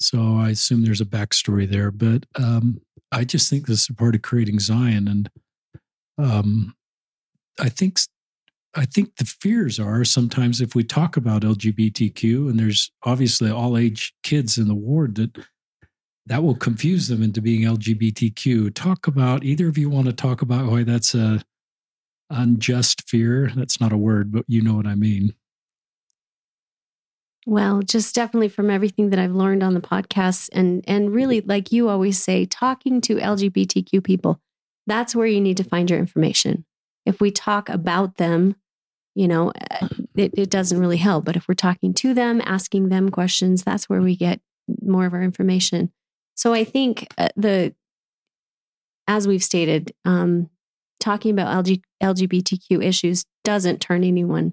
[0.00, 2.80] So i assume there's a backstory there but um,
[3.12, 5.28] i just think this is a part of creating zion and
[6.16, 6.74] um,
[7.60, 7.98] i think
[8.74, 13.76] i think the fears are sometimes if we talk about lgbtq and there's obviously all
[13.76, 15.36] age kids in the ward that
[16.26, 18.74] that will confuse them into being LGBTQ.
[18.74, 21.42] Talk about either of you want to talk about why that's a
[22.30, 23.50] unjust fear.
[23.54, 25.34] That's not a word, but you know what I mean.
[27.44, 31.72] Well, just definitely from everything that I've learned on the podcast and and really like
[31.72, 34.40] you always say talking to LGBTQ people,
[34.86, 36.64] that's where you need to find your information.
[37.04, 38.54] If we talk about them,
[39.16, 41.24] you know, eh, it, it doesn't really help.
[41.24, 44.40] But if we're talking to them, asking them questions, that's where we get
[44.80, 45.92] more of our information.
[46.42, 47.72] So I think uh, the,
[49.06, 50.50] as we've stated, um,
[50.98, 54.52] talking about LG, LGBTQ issues doesn't turn anyone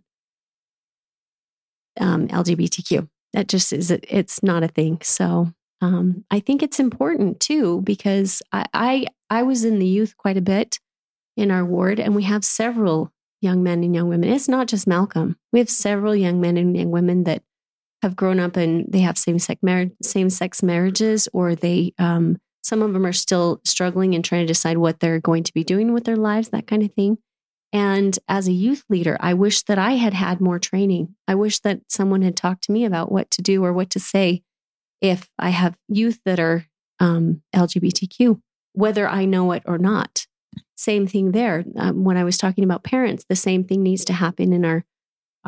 [1.99, 3.09] um, LGBTQ.
[3.33, 4.99] That just is, it's not a thing.
[5.01, 10.15] So um, I think it's important too, because I, I, I was in the youth
[10.15, 10.79] quite a bit
[11.37, 14.29] in our ward, and we have several young men and young women.
[14.29, 15.37] It's not just Malcolm.
[15.51, 17.41] We have several young men and young women that
[18.01, 22.37] have grown up and they have same sex marriage, same sex marriages, or they um,
[22.61, 25.63] some of them are still struggling and trying to decide what they're going to be
[25.63, 27.17] doing with their lives, that kind of thing.
[27.71, 31.15] And as a youth leader, I wish that I had had more training.
[31.27, 33.99] I wish that someone had talked to me about what to do or what to
[33.99, 34.41] say
[35.01, 36.65] if I have youth that are
[36.99, 38.41] um, LGBTQ,
[38.73, 40.25] whether I know it or not.
[40.75, 41.63] Same thing there.
[41.77, 44.83] Um, when I was talking about parents, the same thing needs to happen in our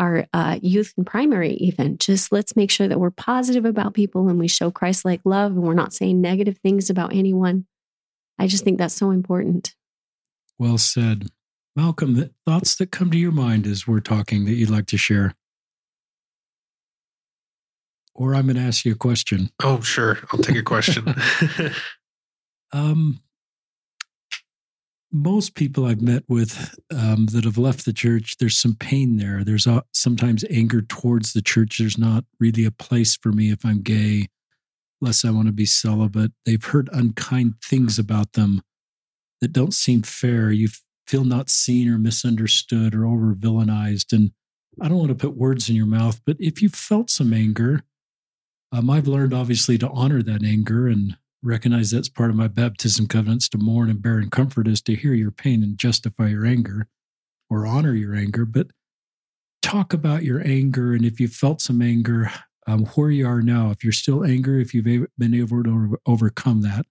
[0.01, 1.97] our uh, youth and primary, even.
[1.99, 5.51] Just let's make sure that we're positive about people and we show Christ like love
[5.51, 7.67] and we're not saying negative things about anyone.
[8.39, 9.75] I just think that's so important.
[10.57, 11.27] Well said.
[11.75, 14.97] Malcolm, the thoughts that come to your mind as we're talking that you'd like to
[14.97, 15.35] share?
[18.15, 19.51] Or I'm going to ask you a question.
[19.63, 20.17] Oh, sure.
[20.33, 21.15] I'll take a question.
[22.73, 23.21] um,
[25.12, 29.43] most people I've met with um, that have left the church, there's some pain there.
[29.43, 31.78] There's sometimes anger towards the church.
[31.78, 34.28] There's not really a place for me if I'm gay,
[35.02, 36.32] unless I want to be celibate.
[36.45, 38.62] They've heard unkind things about them
[39.41, 40.52] that don't seem fair.
[40.52, 40.69] You
[41.08, 44.13] feel not seen or misunderstood or over villainized.
[44.13, 44.32] And
[44.80, 47.84] I don't want to put words in your mouth, but if you felt some anger,
[48.71, 53.08] um, I've learned obviously to honor that anger and recognize that's part of my baptism
[53.08, 56.45] covenants to mourn and bear in comfort is to hear your pain and justify your
[56.45, 56.88] anger
[57.49, 58.45] or honor your anger.
[58.45, 58.67] But
[59.62, 62.32] talk about your anger and if you felt some anger
[62.67, 66.62] um, where you are now if you're still angry if you've been able to overcome
[66.62, 66.86] that.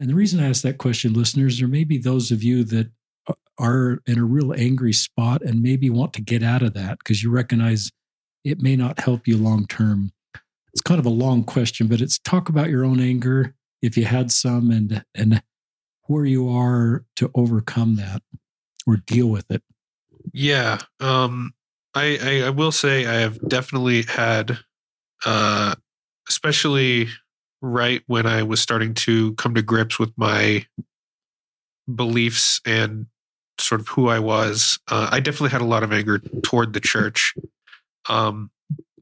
[0.00, 2.90] And the reason i ask that question listeners there may be those of you that
[3.58, 7.22] are in a real angry spot and maybe want to get out of that because
[7.22, 7.90] you recognize
[8.44, 10.10] it may not help you long term
[10.72, 14.04] it's kind of a long question, but it's talk about your own anger if you
[14.04, 15.42] had some and and
[16.06, 18.22] where you are to overcome that.
[18.86, 19.62] or deal with it?
[20.32, 20.78] Yeah.
[21.00, 21.54] Um,
[21.94, 24.58] I, I, I will say I have definitely had,
[25.24, 25.74] uh,
[26.28, 27.08] especially
[27.60, 30.66] right when I was starting to come to grips with my
[31.92, 33.06] beliefs and
[33.58, 34.78] sort of who I was.
[34.88, 37.34] Uh, I definitely had a lot of anger toward the church.
[38.08, 38.50] Um,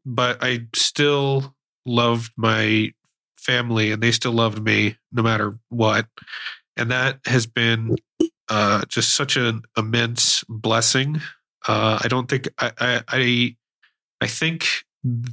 [0.04, 1.54] but I still
[1.90, 2.92] loved my
[3.36, 6.06] family and they still loved me no matter what.
[6.76, 7.96] And that has been
[8.48, 11.20] uh, just such an immense blessing.
[11.66, 13.56] Uh, I don't think I, I, I
[14.22, 14.66] I think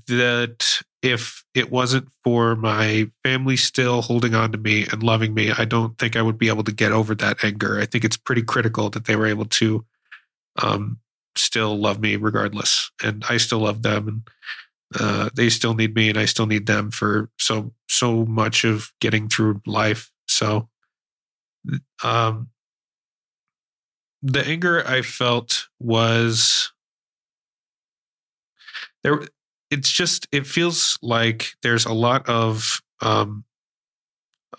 [0.08, 5.52] that if it wasn't for my family still holding on to me and loving me,
[5.52, 7.80] I don't think I would be able to get over that anger.
[7.80, 9.86] I think it's pretty critical that they were able to
[10.62, 11.00] um,
[11.36, 14.28] still love me regardless, and I still love them, and
[15.00, 18.92] uh, they still need me, and I still need them for so so much of
[19.00, 20.12] getting through life.
[20.28, 20.70] So,
[22.04, 22.50] um,
[24.22, 26.72] the anger I felt was
[29.04, 29.22] there
[29.70, 33.44] it's just it feels like there's a lot of um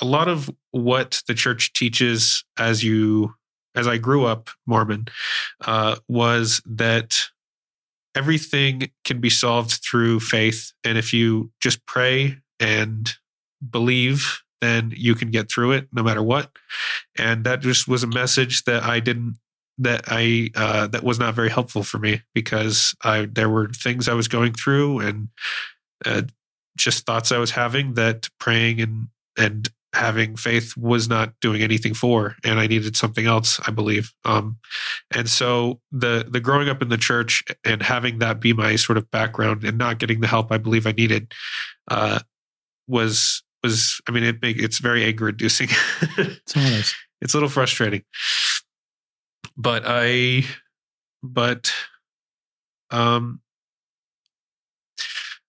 [0.00, 3.34] a lot of what the church teaches as you
[3.74, 5.06] as I grew up Mormon
[5.64, 7.14] uh, was that
[8.18, 13.14] everything can be solved through faith, and if you just pray and
[13.70, 16.50] believe, then you can get through it no matter what.
[17.16, 19.38] And that just was a message that I didn't
[19.78, 24.08] that I uh, that was not very helpful for me because I there were things
[24.08, 25.28] I was going through and
[26.04, 26.22] uh,
[26.76, 31.94] just thoughts I was having that praying and and having faith was not doing anything
[31.94, 34.12] for and I needed something else I believe.
[34.24, 34.58] Um,
[35.10, 38.98] and so the the growing up in the church and having that be my sort
[38.98, 41.32] of background and not getting the help I believe I needed
[41.90, 42.20] uh,
[42.86, 45.68] was was I mean it make, it's very anger inducing.
[46.18, 48.04] It's it's a little frustrating.
[49.56, 50.44] But I,
[51.22, 51.72] but,
[52.90, 53.40] um,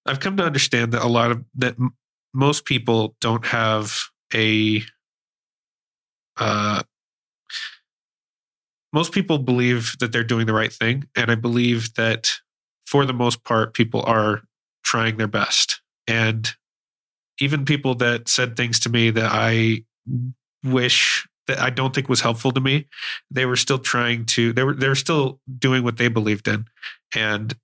[0.05, 1.93] I've come to understand that a lot of that m-
[2.33, 4.83] most people don't have a,
[6.37, 6.83] uh,
[8.91, 11.05] most people believe that they're doing the right thing.
[11.15, 12.31] And I believe that
[12.87, 14.41] for the most part, people are
[14.83, 15.81] trying their best.
[16.07, 16.49] And
[17.39, 19.83] even people that said things to me that I
[20.63, 22.87] wish that I don't think was helpful to me.
[23.31, 26.65] They were still trying to they were they were still doing what they believed in,
[27.15, 27.55] and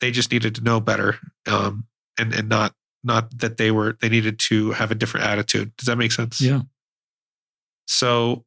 [0.00, 1.86] they just needed to know better, um,
[2.18, 2.74] and and not
[3.04, 5.76] not that they were they needed to have a different attitude.
[5.76, 6.40] Does that make sense?
[6.40, 6.62] Yeah.
[7.86, 8.44] So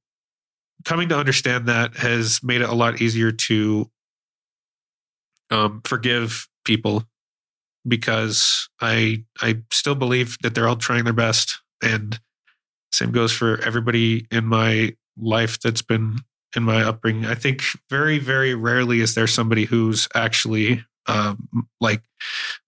[0.84, 3.90] coming to understand that has made it a lot easier to
[5.50, 7.04] um, forgive people
[7.88, 12.20] because I I still believe that they're all trying their best and
[12.92, 16.20] same goes for everybody in my life that's been
[16.56, 17.26] in my upbringing.
[17.26, 22.02] I think very, very rarely is there somebody who's actually um, like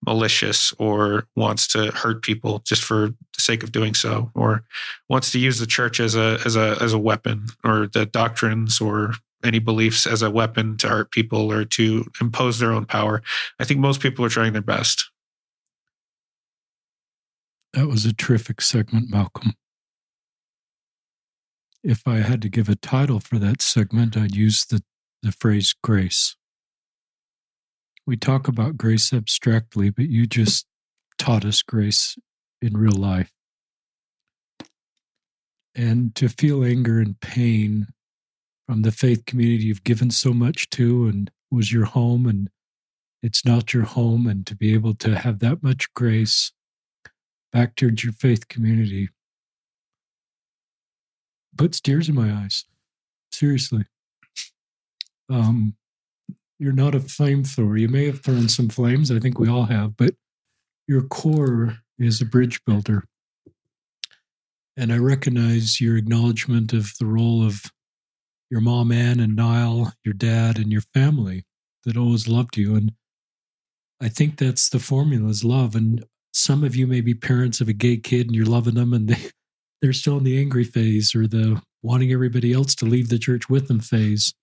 [0.04, 4.64] malicious or wants to hurt people just for the sake of doing so, or
[5.08, 8.80] wants to use the church as a as a as a weapon, or the doctrines
[8.80, 13.22] or any beliefs as a weapon to hurt people or to impose their own power.
[13.58, 15.10] I think most people are trying their best.
[17.72, 19.54] That was a terrific segment, Malcolm.
[21.82, 24.82] If I had to give a title for that segment, I'd use the,
[25.22, 26.36] the phrase grace.
[28.10, 30.66] We talk about grace abstractly, but you just
[31.16, 32.18] taught us grace
[32.60, 33.30] in real life.
[35.76, 37.86] And to feel anger and pain
[38.66, 42.50] from the faith community you've given so much to and was your home, and
[43.22, 46.50] it's not your home, and to be able to have that much grace
[47.52, 49.10] back towards your faith community
[51.56, 52.64] puts tears in my eyes.
[53.30, 53.84] Seriously.
[55.28, 55.76] Um,
[56.60, 57.80] you're not a flamethrower.
[57.80, 59.10] You may have thrown some flames.
[59.10, 60.10] I think we all have, but
[60.86, 63.04] your core is a bridge builder.
[64.76, 67.72] And I recognize your acknowledgement of the role of
[68.50, 71.44] your mom, Ann, and Niall, your dad, and your family
[71.84, 72.76] that always loved you.
[72.76, 72.92] And
[73.98, 75.74] I think that's the formula is love.
[75.74, 78.92] And some of you may be parents of a gay kid and you're loving them
[78.92, 79.30] and they,
[79.80, 83.48] they're still in the angry phase or the wanting everybody else to leave the church
[83.48, 84.34] with them phase.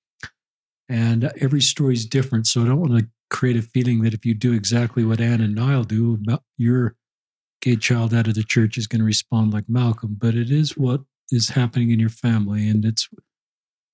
[0.89, 2.47] And every story is different.
[2.47, 5.41] So I don't want to create a feeling that if you do exactly what Ann
[5.41, 6.17] and Niall do,
[6.57, 6.95] your
[7.61, 10.15] gay child out of the church is going to respond like Malcolm.
[10.17, 12.69] But it is what is happening in your family.
[12.69, 13.09] And it's,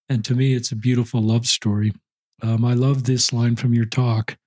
[0.09, 1.93] and to me, it's a beautiful love story.
[2.41, 4.37] Um, I love this line from your talk.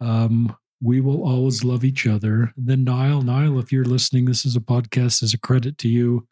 [0.00, 2.52] Um, we will always love each other.
[2.56, 5.88] And then Niall, Niall, if you're listening, this is a podcast as a credit to
[5.88, 6.26] you.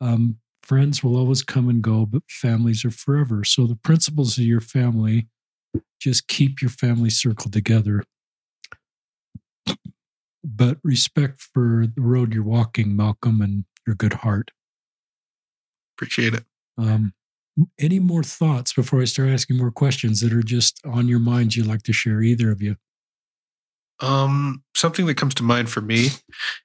[0.00, 3.44] Um, friends will always come and go, but families are forever.
[3.44, 5.28] So the principles of your family
[6.00, 8.04] just keep your family circle together.
[10.44, 14.50] But respect for the road you're walking, Malcolm, and your good heart.
[15.96, 16.44] Appreciate it.
[16.76, 17.14] Um,
[17.78, 21.54] any more thoughts before I start asking more questions that are just on your mind
[21.54, 22.76] you'd like to share, either of you?
[24.00, 26.08] Um, something that comes to mind for me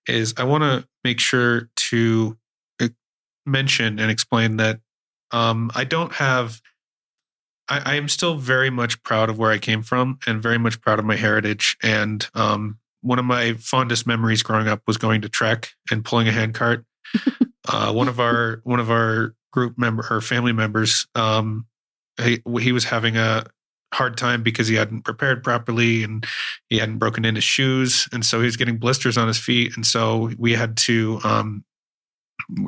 [0.08, 2.38] is I want to make sure to
[3.48, 4.80] mention and explain that
[5.32, 6.62] um, I don't have.
[7.70, 10.80] I, I, am still very much proud of where I came from and very much
[10.80, 11.76] proud of my heritage.
[11.84, 16.28] And um, one of my fondest memories growing up was going to trek and pulling
[16.28, 16.86] a handcart.
[17.68, 21.66] uh, one of our one of our group member or family members, um,
[22.22, 23.46] he, he was having a
[23.94, 26.26] hard time because he hadn't prepared properly and
[26.70, 29.76] he hadn't broken in his shoes, and so he was getting blisters on his feet,
[29.76, 31.20] and so we had to.
[31.24, 31.64] Um,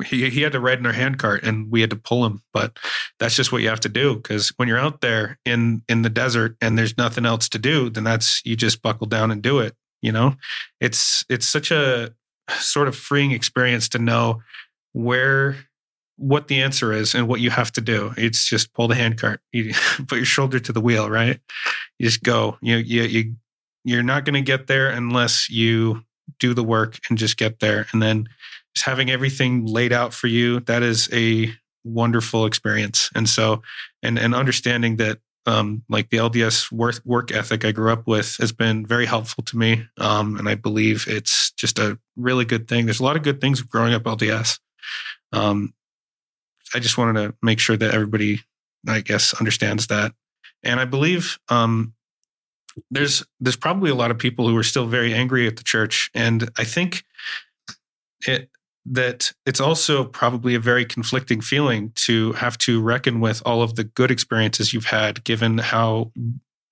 [0.04, 2.78] he he had to ride in our handcart and we had to pull him, but
[3.18, 6.10] that's just what you have to do because when you're out there in in the
[6.10, 9.58] desert and there's nothing else to do, then that's you just buckle down and do
[9.58, 9.74] it.
[10.02, 10.36] You know,
[10.80, 12.14] it's it's such a
[12.58, 14.42] sort of freeing experience to know
[14.92, 15.56] where
[16.16, 18.12] what the answer is and what you have to do.
[18.16, 19.40] It's just pull the handcart.
[19.52, 19.72] You
[20.08, 21.40] put your shoulder to the wheel, right?
[21.98, 22.58] You just go.
[22.60, 23.34] You you you
[23.84, 26.04] you're not going to get there unless you
[26.38, 27.86] do the work and just get there.
[27.92, 28.28] And then
[28.74, 31.52] just having everything laid out for you, that is a
[31.84, 33.10] wonderful experience.
[33.14, 33.62] And so
[34.02, 38.36] and and understanding that um, like the LDS work work ethic I grew up with
[38.38, 39.86] has been very helpful to me.
[39.98, 42.84] Um, and I believe it's just a really good thing.
[42.84, 44.58] There's a lot of good things growing up LDS.
[45.32, 45.72] Um,
[46.74, 48.40] I just wanted to make sure that everybody,
[48.86, 50.12] I guess, understands that.
[50.62, 51.94] And I believe um,
[52.90, 56.10] there's there's probably a lot of people who are still very angry at the church,
[56.14, 57.04] and I think
[58.26, 58.50] it
[58.86, 63.76] that it's also probably a very conflicting feeling to have to reckon with all of
[63.76, 66.12] the good experiences you've had, given how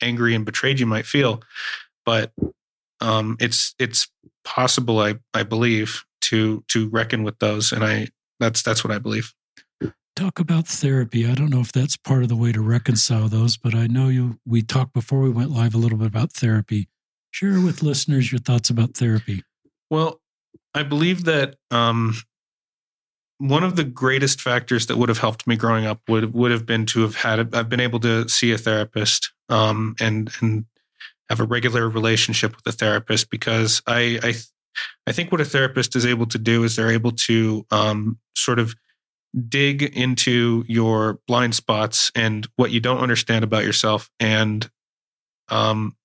[0.03, 1.43] angry and betrayed you might feel.
[2.07, 2.33] But
[3.01, 4.09] um, it's it's
[4.45, 8.09] possible, I I believe, to to reckon with those, and I
[8.41, 9.35] that's that's what I believe
[10.19, 11.29] talk about therapy.
[11.31, 14.09] I don't know if that's part of the way to reconcile those, but I know
[14.09, 16.89] you we talked before we went live a little bit about therapy.
[17.31, 19.45] Share with listeners your thoughts about therapy.
[19.91, 20.21] Well,
[20.75, 22.15] I believe that um,
[23.39, 26.67] one of the greatest factors that would have helped me growing up would would have
[26.67, 30.67] been to have had I've been able to see a therapist um, and and
[31.29, 34.35] have a regular relationship with a therapist because I I
[35.07, 38.59] I think what a therapist is able to do is they're able to um, sort
[38.59, 38.75] of
[39.49, 44.71] dig into your blind spots and what you don't understand about yourself and
[45.49, 45.97] um,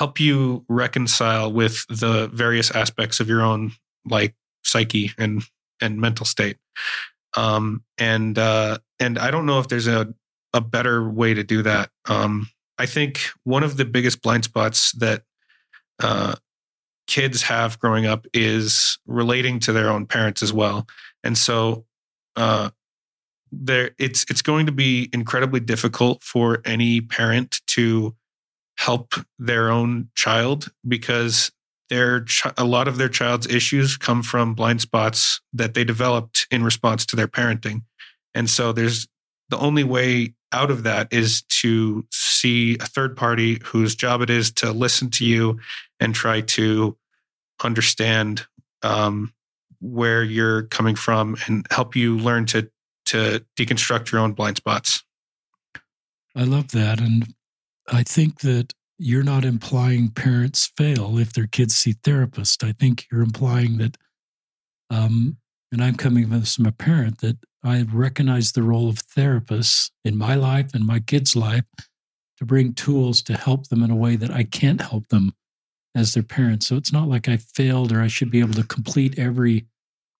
[0.00, 3.70] help you reconcile with the various aspects of your own
[4.08, 4.34] like
[4.64, 5.42] psyche and
[5.82, 6.56] and mental state
[7.36, 10.12] um, and uh, and i don't know if there's a
[10.54, 12.48] a better way to do that um,
[12.78, 15.22] i think one of the biggest blind spots that
[16.02, 16.34] uh,
[17.10, 20.86] kids have growing up is relating to their own parents as well.
[21.24, 21.84] And so
[22.36, 22.70] uh,
[23.50, 28.14] there it's it's going to be incredibly difficult for any parent to
[28.80, 31.52] help their own child because
[31.90, 32.24] their
[32.56, 37.04] a lot of their child's issues come from blind spots that they developed in response
[37.04, 37.82] to their parenting.
[38.34, 39.06] And so there's
[39.50, 44.30] the only way out of that is to see a third party whose job it
[44.30, 45.60] is to listen to you
[45.98, 46.96] and try to
[47.62, 48.46] understand
[48.82, 49.34] um,
[49.80, 52.70] where you're coming from and help you learn to
[53.06, 55.04] to deconstruct your own blind spots.
[56.34, 57.34] I love that, and
[57.90, 62.66] I think that you're not implying parents fail if their kids see therapists.
[62.66, 63.96] I think you're implying that,
[64.90, 65.38] um,
[65.72, 70.34] and I'm coming from a parent that I recognize the role of therapists in my
[70.34, 71.64] life and my kids' life
[72.38, 75.32] to bring tools to help them in a way that I can't help them
[75.94, 76.66] as their parents.
[76.66, 79.66] So it's not like I failed or I should be able to complete every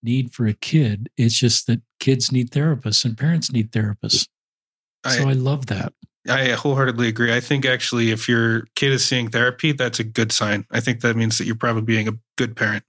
[0.03, 1.09] need for a kid.
[1.16, 4.29] It's just that kids need therapists and parents need therapists.
[5.07, 5.93] So I, I love that.
[6.29, 7.35] I wholeheartedly agree.
[7.35, 10.66] I think actually, if your kid is seeing therapy, that's a good sign.
[10.71, 12.85] I think that means that you're probably being a good parent.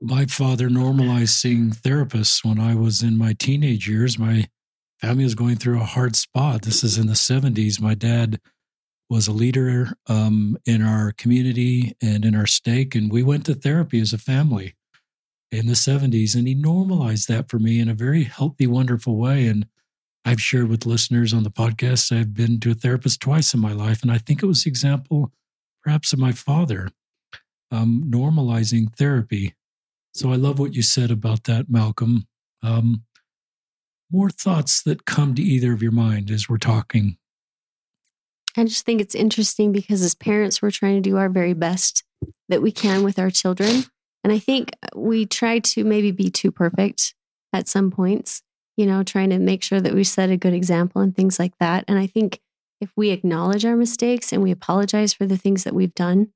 [0.00, 4.18] My father normalized seeing therapists when I was in my teenage years.
[4.18, 4.48] My
[5.00, 6.62] family was going through a hard spot.
[6.62, 7.80] This is in the 70s.
[7.80, 8.40] My dad
[9.10, 12.94] was a leader um, in our community and in our stake.
[12.94, 14.74] And we went to therapy as a family
[15.50, 16.34] in the 70s.
[16.34, 19.46] And he normalized that for me in a very healthy, wonderful way.
[19.46, 19.66] And
[20.24, 23.72] I've shared with listeners on the podcast, I've been to a therapist twice in my
[23.72, 24.02] life.
[24.02, 25.32] And I think it was the example,
[25.82, 26.90] perhaps, of my father
[27.70, 29.54] um, normalizing therapy.
[30.14, 32.26] So I love what you said about that, Malcolm.
[32.62, 33.02] Um,
[34.10, 37.16] more thoughts that come to either of your mind as we're talking?
[38.56, 42.04] I just think it's interesting because as parents, we're trying to do our very best
[42.48, 43.84] that we can with our children.
[44.22, 47.14] And I think we try to maybe be too perfect
[47.52, 48.42] at some points,
[48.76, 51.56] you know, trying to make sure that we set a good example and things like
[51.58, 51.84] that.
[51.88, 52.40] And I think
[52.80, 56.32] if we acknowledge our mistakes and we apologize for the things that we've done,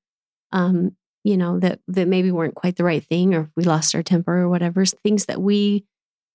[0.52, 4.02] um, you know, that that maybe weren't quite the right thing or we lost our
[4.02, 5.84] temper or whatever, things that we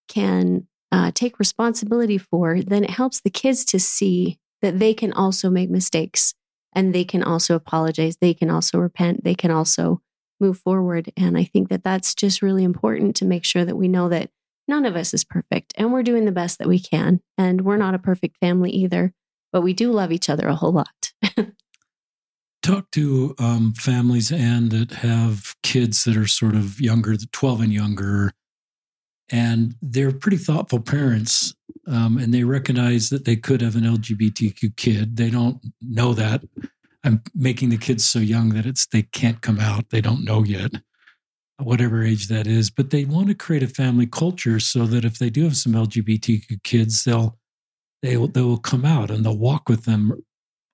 [0.07, 5.11] can uh, take responsibility for, then it helps the kids to see that they can
[5.11, 6.35] also make mistakes
[6.73, 8.17] and they can also apologize.
[8.17, 9.23] They can also repent.
[9.23, 10.01] They can also
[10.39, 11.11] move forward.
[11.17, 14.29] And I think that that's just really important to make sure that we know that
[14.68, 17.22] none of us is perfect and we're doing the best that we can.
[17.38, 19.14] And we're not a perfect family either,
[19.51, 21.11] but we do love each other a whole lot.
[22.61, 27.74] Talk to um, families and that have kids that are sort of younger, 12 and
[27.74, 28.32] younger,
[29.30, 31.53] and they're pretty thoughtful parents
[31.88, 36.43] um, and they recognize that they could have an lgbtq kid they don't know that
[37.03, 40.43] i'm making the kids so young that it's they can't come out they don't know
[40.43, 40.72] yet
[41.59, 45.19] whatever age that is but they want to create a family culture so that if
[45.19, 47.37] they do have some lgbtq kids they'll
[48.01, 50.11] they will, they will come out and they'll walk with them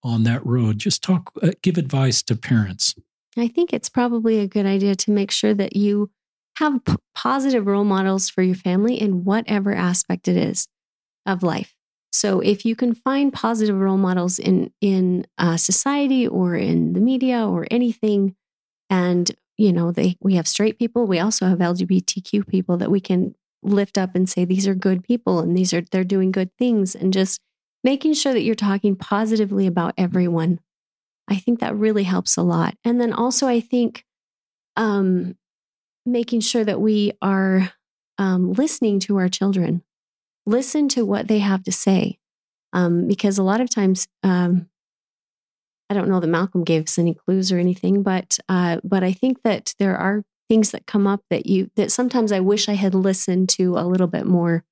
[0.04, 2.96] on that road just talk uh, give advice to parents
[3.38, 6.10] i think it's probably a good idea to make sure that you
[6.60, 10.68] have p- positive role models for your family in whatever aspect it is
[11.26, 11.74] of life.
[12.12, 17.00] So if you can find positive role models in in uh, society or in the
[17.00, 18.36] media or anything,
[18.90, 23.02] and you know they we have straight people, we also have LGBTQ people that we
[23.02, 26.50] can lift up and say these are good people and these are they're doing good
[26.58, 27.42] things, and just
[27.84, 30.60] making sure that you're talking positively about everyone.
[31.28, 32.76] I think that really helps a lot.
[32.84, 34.04] And then also, I think
[34.78, 35.36] um,
[36.06, 37.72] making sure that we are
[38.18, 39.84] um, listening to our children,
[40.46, 42.18] listen to what they have to say.
[42.72, 44.70] Um, because a lot of times, um,
[45.90, 49.12] I don't know that Malcolm gave us any clues or anything, but uh, but I
[49.12, 52.74] think that there are things that come up that you that sometimes I wish I
[52.74, 54.64] had listened to a little bit more,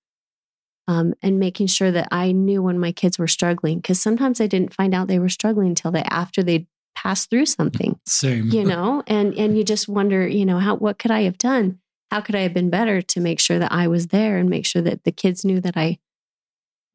[0.88, 3.80] um, and making sure that I knew when my kids were struggling.
[3.80, 7.48] Because sometimes I didn't find out they were struggling until they after they passed through
[7.48, 8.00] something.
[8.06, 8.50] Same.
[8.50, 11.80] You know, and and you just wonder, you know, how what could I have done?
[12.12, 14.66] How could I have been better to make sure that I was there and make
[14.66, 15.98] sure that the kids knew that I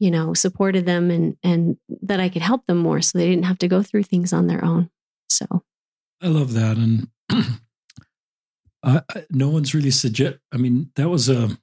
[0.02, 3.44] you know, supported them and and that I could help them more so they didn't
[3.44, 4.90] have to go through things on their own.
[5.28, 5.46] So
[6.20, 7.06] I love that and
[9.30, 11.56] no one's really suggest I mean, that was a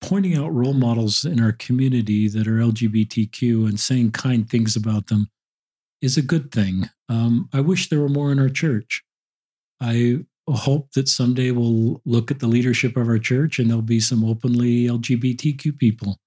[0.00, 5.06] pointing out role models in our community that are LGBTQ and saying kind things about
[5.06, 5.28] them
[6.00, 6.90] is a good thing.
[7.08, 9.04] Um, I wish there were more in our church.
[9.80, 14.00] I hope that someday we'll look at the leadership of our church and there'll be
[14.00, 16.18] some openly LGBTQ people,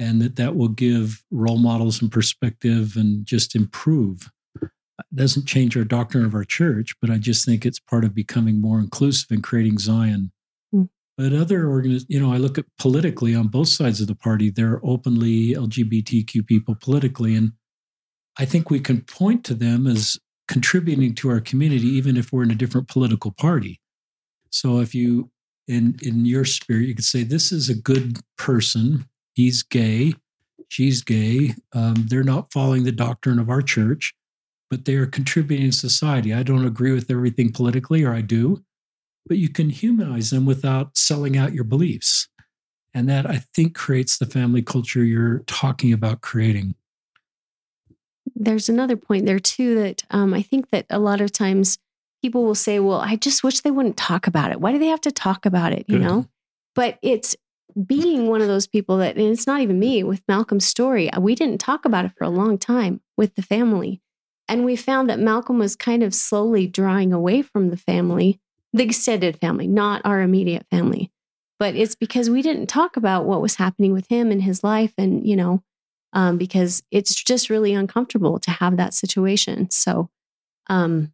[0.00, 4.30] and that that will give role models and perspective and just improve.
[4.62, 4.70] It
[5.14, 8.60] doesn't change our doctrine of our church, but I just think it's part of becoming
[8.60, 10.32] more inclusive and creating Zion.
[10.74, 10.88] Mm.
[11.18, 14.50] But other organizations, you know, I look at politically on both sides of the party,
[14.50, 17.52] there are openly LGBTQ people politically, and
[18.38, 22.42] I think we can point to them as contributing to our community, even if we're
[22.42, 23.80] in a different political party.
[24.50, 25.30] So if you,
[25.68, 29.04] in, in your spirit, you could say, this is a good person.
[29.34, 30.14] He's gay.
[30.68, 31.54] She's gay.
[31.72, 34.14] Um, they're not following the doctrine of our church,
[34.70, 36.32] but they are contributing to society.
[36.32, 38.62] I don't agree with everything politically, or I do,
[39.26, 42.28] but you can humanize them without selling out your beliefs.
[42.92, 46.74] And that I think creates the family culture you're talking about creating
[48.40, 51.78] there's another point there too that um, I think that a lot of times
[52.22, 54.60] people will say, "Well, I just wish they wouldn't talk about it.
[54.60, 56.04] Why do they have to talk about it?" You Good.
[56.04, 56.26] know.
[56.74, 57.36] But it's
[57.86, 61.10] being one of those people that, and it's not even me with Malcolm's story.
[61.12, 64.00] Uh, we didn't talk about it for a long time with the family,
[64.48, 68.40] and we found that Malcolm was kind of slowly drawing away from the family,
[68.72, 71.10] the extended family, not our immediate family.
[71.58, 74.92] But it's because we didn't talk about what was happening with him in his life,
[74.98, 75.62] and you know,
[76.12, 79.70] um, because it's just really uncomfortable to have that situation.
[79.70, 80.08] So,
[80.68, 81.12] um,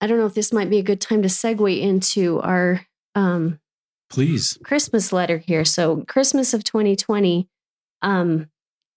[0.00, 3.60] I don't know if this might be a good time to segue into our um,
[4.10, 5.64] please Christmas letter here.
[5.64, 7.48] So, Christmas of 2020,
[8.02, 8.48] um,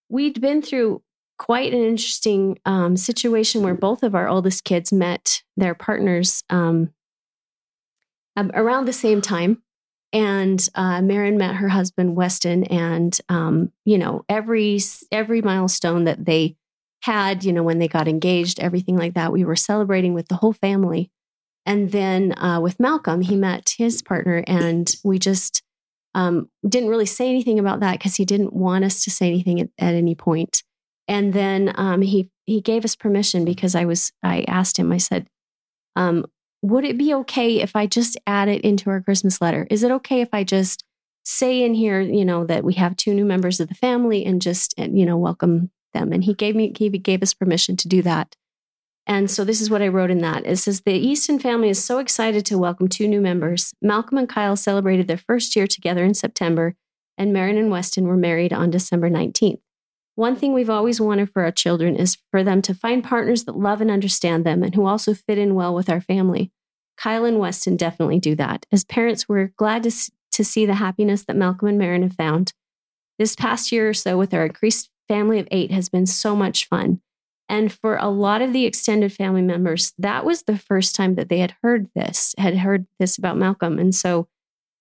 [0.09, 1.01] we'd been through
[1.37, 6.91] quite an interesting um, situation where both of our oldest kids met their partners um,
[8.35, 9.61] around the same time
[10.13, 14.79] and uh, Marin met her husband Weston, and um, you know every
[15.11, 16.55] every milestone that they
[17.01, 20.35] had, you know, when they got engaged, everything like that, we were celebrating with the
[20.35, 21.11] whole family.
[21.67, 25.61] And then uh, with Malcolm, he met his partner, and we just
[26.15, 29.59] um, didn't really say anything about that because he didn't want us to say anything
[29.59, 30.63] at, at any point.
[31.09, 34.93] And then um, he he gave us permission because I was I asked him.
[34.93, 35.27] I said,
[35.97, 36.25] um,
[36.61, 39.67] "Would it be okay if I just add it into our Christmas letter?
[39.69, 40.85] Is it okay if I just
[41.25, 44.41] say in here, you know, that we have two new members of the family and
[44.41, 48.01] just you know welcome them?" And he gave me he gave us permission to do
[48.03, 48.37] that.
[49.07, 50.45] And so this is what I wrote in that.
[50.45, 53.73] It says the Easton family is so excited to welcome two new members.
[53.81, 56.75] Malcolm and Kyle celebrated their first year together in September,
[57.17, 59.61] and Marin and Weston were married on December 19th.
[60.15, 63.57] One thing we've always wanted for our children is for them to find partners that
[63.57, 66.51] love and understand them and who also fit in well with our family.
[66.97, 68.65] Kyle and Weston definitely do that.
[68.71, 72.51] As parents, we're glad to, to see the happiness that Malcolm and Marin have found.
[73.17, 76.67] This past year or so with our increased family of eight has been so much
[76.67, 76.99] fun.
[77.49, 81.29] And for a lot of the extended family members, that was the first time that
[81.29, 83.79] they had heard this, had heard this about Malcolm.
[83.79, 84.27] And so,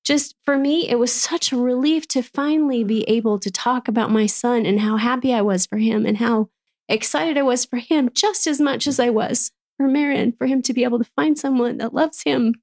[0.05, 4.11] just for me, it was such a relief to finally be able to talk about
[4.11, 6.49] my son and how happy I was for him and how
[6.89, 10.62] excited I was for him just as much as I was for Marin, for him
[10.62, 12.55] to be able to find someone that loves him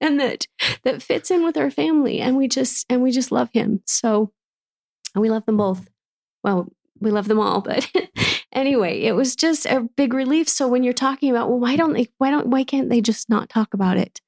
[0.00, 0.46] and that
[0.84, 2.20] that fits in with our family.
[2.20, 3.82] And we just and we just love him.
[3.86, 4.32] So
[5.14, 5.88] we love them both.
[6.42, 7.90] Well, we love them all, but
[8.52, 10.48] anyway, it was just a big relief.
[10.48, 13.28] So when you're talking about, well, why don't they, why don't, why can't they just
[13.28, 14.20] not talk about it?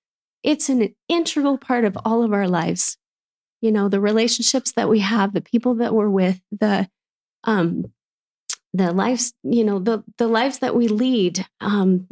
[0.43, 2.97] It's an integral part of all of our lives.
[3.61, 6.89] You know, the relationships that we have, the people that we're with, the,
[7.45, 7.93] um,
[8.73, 12.07] the lives, you know, the, the lives that we lead, um,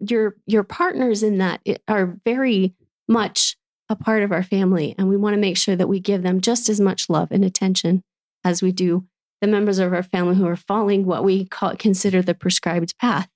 [0.00, 2.74] your, your partners in that are very
[3.06, 3.56] much
[3.88, 4.94] a part of our family.
[4.98, 7.44] And we want to make sure that we give them just as much love and
[7.44, 8.02] attention
[8.42, 9.06] as we do
[9.44, 13.28] the members of our family who are following what we call consider the prescribed path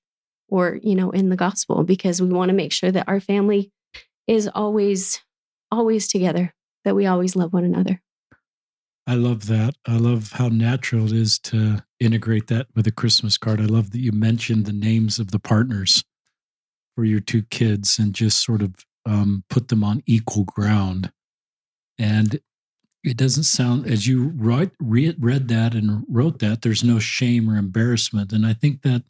[0.48, 3.70] or you know in the gospel because we want to make sure that our family
[4.26, 5.20] is always
[5.70, 6.54] always together
[6.84, 8.00] that we always love one another.
[9.06, 9.74] I love that.
[9.86, 13.60] I love how natural it is to integrate that with a christmas card.
[13.60, 16.02] I love that you mentioned the names of the partners
[16.94, 21.12] for your two kids and just sort of um, put them on equal ground.
[21.98, 22.40] And
[23.04, 27.48] it doesn't sound as you write, read, read that and wrote that there's no shame
[27.48, 28.32] or embarrassment.
[28.32, 29.04] And i think that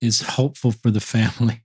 [0.00, 1.62] is helpful for the family.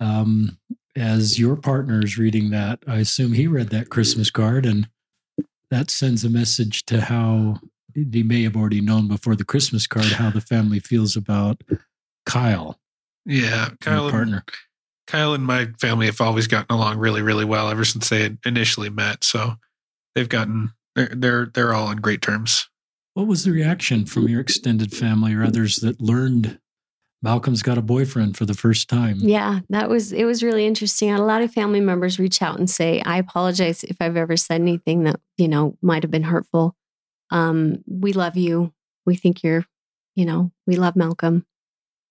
[0.00, 0.58] Um,
[0.96, 4.88] as your partner is reading that i assume he read that christmas card and
[5.70, 7.56] that sends a message to how
[7.94, 11.62] he may have already known before the christmas card how the family feels about
[12.26, 12.78] kyle
[13.24, 14.44] yeah kyle partner.
[14.46, 14.52] And,
[15.06, 18.38] kyle and my family have always gotten along really really well ever since they had
[18.44, 19.24] initially met.
[19.24, 19.54] So
[20.14, 22.68] they've gotten they're they're they're all on great terms.
[23.14, 26.58] What was the reaction from your extended family or others that learned
[27.22, 29.16] Malcolm's got a boyfriend for the first time?
[29.20, 31.10] Yeah, that was it was really interesting.
[31.10, 34.60] a lot of family members reach out and say, "I apologize if I've ever said
[34.60, 36.76] anything that you know might have been hurtful.
[37.30, 38.72] Um, we love you.
[39.06, 39.64] We think you're,
[40.14, 41.46] you know, we love Malcolm."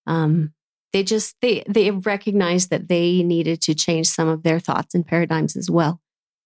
[0.06, 0.52] Um,
[0.92, 5.06] they just they they recognized that they needed to change some of their thoughts and
[5.06, 6.00] paradigms as well.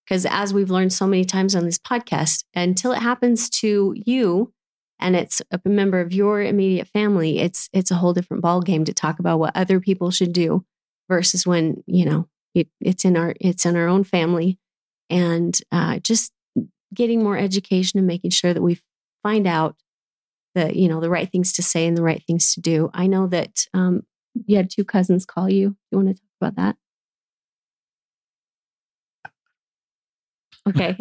[0.09, 4.55] Because as we've learned so many times on this podcast, until it happens to you
[4.99, 8.85] and it's a member of your immediate family, it's it's a whole different ball game
[8.87, 10.65] to talk about what other people should do
[11.11, 14.59] versus when you know it, it's in our it's in our own family,
[15.11, 16.33] and uh, just
[16.95, 18.81] getting more education and making sure that we
[19.23, 19.77] find out
[20.55, 22.91] the you know the right things to say and the right things to do.
[22.95, 24.05] I know that um,
[24.47, 25.77] you had two cousins call you.
[25.91, 26.77] You want to talk about that?
[30.69, 30.97] Okay.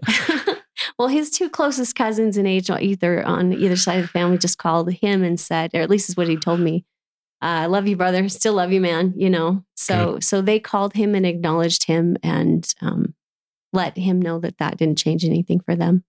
[0.99, 4.57] well, his two closest cousins in age, either on either side of the family, just
[4.57, 6.85] called him and said, or at least is what he told me.
[7.41, 8.27] I uh, love you, brother.
[8.29, 9.13] Still love you, man.
[9.15, 9.63] You know.
[9.75, 10.23] So, Good.
[10.23, 13.13] so they called him and acknowledged him and um,
[13.73, 16.03] let him know that that didn't change anything for them.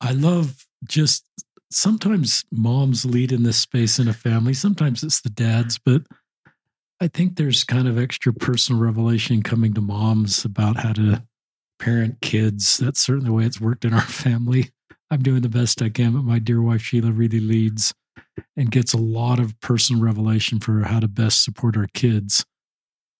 [0.00, 1.24] I love just
[1.70, 4.54] sometimes moms lead in this space in a family.
[4.54, 6.02] Sometimes it's the dads, but
[7.00, 11.22] I think there's kind of extra personal revelation coming to moms about how to
[11.80, 12.76] parent kids.
[12.76, 14.70] That's certainly the way it's worked in our family.
[15.10, 17.92] I'm doing the best I can, but my dear wife Sheila really leads
[18.56, 22.44] and gets a lot of personal revelation for how to best support our kids.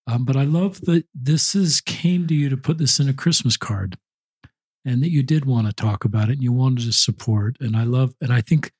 [0.06, 3.12] Um, but I love that this is came to you to put this in a
[3.12, 3.96] Christmas card,
[4.84, 7.56] and that you did want to talk about it and you wanted to support.
[7.60, 8.72] And I love, and I think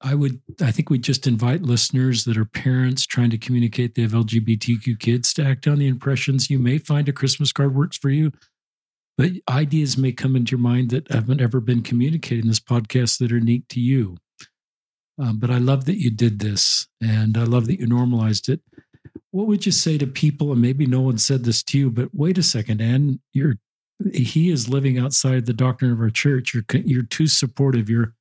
[0.00, 4.02] I would, I think we just invite listeners that are parents trying to communicate they
[4.02, 6.48] have LGBTQ kids to act on the impressions.
[6.48, 8.32] You may find a Christmas card works for you
[9.20, 13.18] but ideas may come into your mind that haven't ever been communicated in this podcast
[13.18, 14.16] that are unique to you.
[15.20, 18.62] Um, but I love that you did this, and I love that you normalized it.
[19.30, 20.52] what would you say to people?
[20.52, 23.56] And maybe no one said this to you, but wait a second, Anne, you're
[24.14, 26.54] he is living outside the doctrine of our church.
[26.54, 27.90] You're you're too supportive.
[27.90, 28.14] You're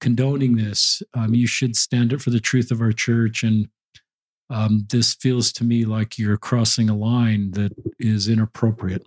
[0.00, 1.04] condoning this.
[1.14, 3.44] Um, you should stand up for the truth of our church.
[3.44, 3.68] And
[4.50, 7.70] um, this feels to me like you're crossing a line that
[8.00, 9.06] is inappropriate.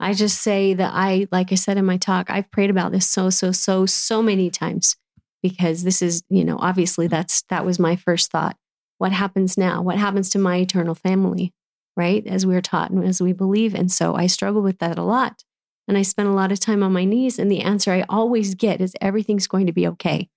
[0.00, 3.08] I just say that I, like I said in my talk, I've prayed about this
[3.08, 4.96] so, so, so, so many times
[5.42, 8.56] because this is, you know, obviously that's, that was my first thought.
[8.98, 9.82] What happens now?
[9.82, 11.52] What happens to my eternal family?
[11.96, 12.24] Right.
[12.26, 13.74] As we are taught and as we believe.
[13.74, 15.42] And so I struggle with that a lot.
[15.88, 17.38] And I spend a lot of time on my knees.
[17.38, 20.28] And the answer I always get is everything's going to be okay.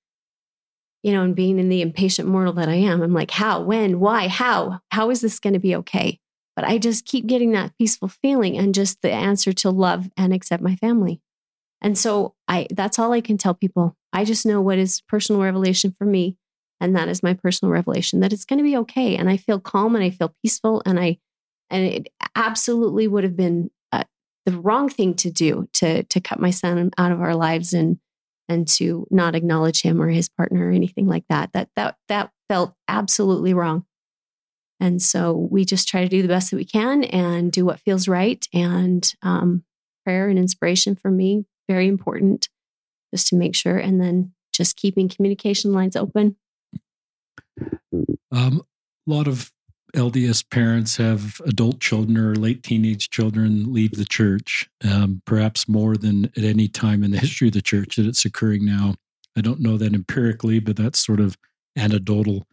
[1.03, 3.99] You know, and being in the impatient mortal that I am, I'm like, how, when,
[3.99, 4.79] why, how?
[4.91, 6.20] How is this going to be okay?
[6.55, 10.33] But I just keep getting that peaceful feeling and just the answer to love and
[10.33, 11.21] accept my family.
[11.81, 13.95] And so I that's all I can tell people.
[14.13, 16.37] I just know what is personal revelation for me.
[16.79, 19.15] And that is my personal revelation that it's going to be okay.
[19.15, 20.81] And I feel calm and I feel peaceful.
[20.85, 21.19] And I,
[21.69, 24.03] and it absolutely would have been uh,
[24.45, 27.99] the wrong thing to do to, to cut my son out of our lives and,
[28.49, 31.51] and to not acknowledge him or his partner or anything like that.
[31.53, 33.85] That, that, that felt absolutely wrong.
[34.81, 37.79] And so we just try to do the best that we can and do what
[37.79, 38.45] feels right.
[38.51, 39.63] And um,
[40.03, 42.49] prayer and inspiration for me, very important,
[43.13, 43.77] just to make sure.
[43.77, 46.35] And then just keeping communication lines open.
[48.31, 48.63] Um,
[49.07, 49.51] a lot of
[49.95, 55.95] LDS parents have adult children or late teenage children leave the church, um, perhaps more
[55.95, 58.95] than at any time in the history of the church that it's occurring now.
[59.37, 61.37] I don't know that empirically, but that's sort of
[61.77, 62.47] anecdotal.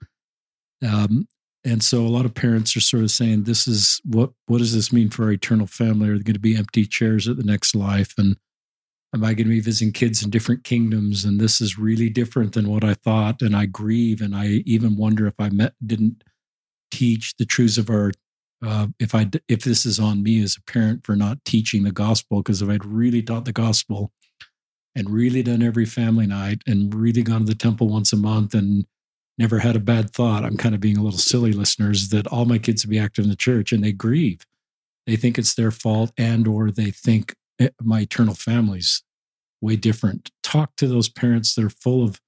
[0.87, 1.27] Um,
[1.65, 4.75] and so a lot of parents are sort of saying, "This is what what does
[4.75, 6.09] this mean for our eternal family?
[6.09, 8.15] Are there going to be empty chairs at the next life?
[8.17, 8.37] And
[9.15, 11.25] am I going to be visiting kids in different kingdoms?
[11.25, 13.43] And this is really different than what I thought.
[13.43, 16.23] And I grieve, and I even wonder if I met, didn't
[16.91, 18.13] teach the truths of our
[18.65, 21.93] uh, if I if this is on me as a parent for not teaching the
[21.93, 24.13] gospel because if I'd really taught the gospel
[24.95, 28.55] and really done every family night and really gone to the temple once a month
[28.55, 28.85] and
[29.39, 30.45] never had a bad thought.
[30.45, 33.31] I'm kind of being a little silly, listeners, that all my kids be active in
[33.31, 34.45] the church and they grieve.
[35.07, 39.03] They think it's their fault and or they think eh, my eternal family's
[39.61, 40.31] way different.
[40.43, 42.21] Talk to those parents that are full of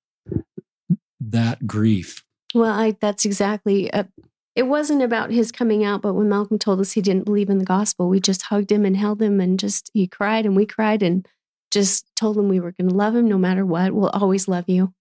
[1.21, 2.25] that grief.
[2.55, 4.05] Well, I that's exactly uh,
[4.57, 7.59] it wasn't about his coming out, but when Malcolm told us he didn't believe in
[7.59, 10.67] the gospel, we just hugged him and held him and just he cried and we
[10.67, 11.27] cried and
[11.71, 13.93] just told him we were going to love him no matter what.
[13.93, 14.93] We'll always love you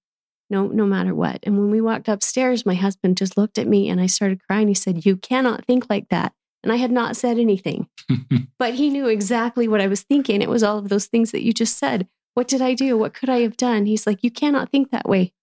[0.50, 1.40] no no matter what.
[1.44, 4.68] And when we walked upstairs my husband just looked at me and i started crying.
[4.68, 6.34] He said you cannot think like that.
[6.64, 7.88] And i had not said anything.
[8.60, 10.42] But he knew exactly what i was thinking.
[10.42, 12.08] It was all of those things that you just said.
[12.34, 12.98] What did i do?
[12.98, 13.86] What could i have done?
[13.86, 15.34] He's like you cannot think that way.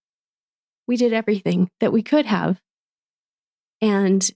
[0.87, 2.61] We did everything that we could have.
[3.81, 4.29] And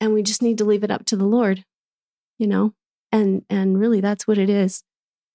[0.00, 1.64] and we just need to leave it up to the lord
[2.38, 2.72] you know?
[3.12, 4.82] And and really that's what it is.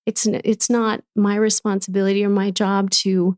[0.05, 3.37] It's it's not my responsibility or my job to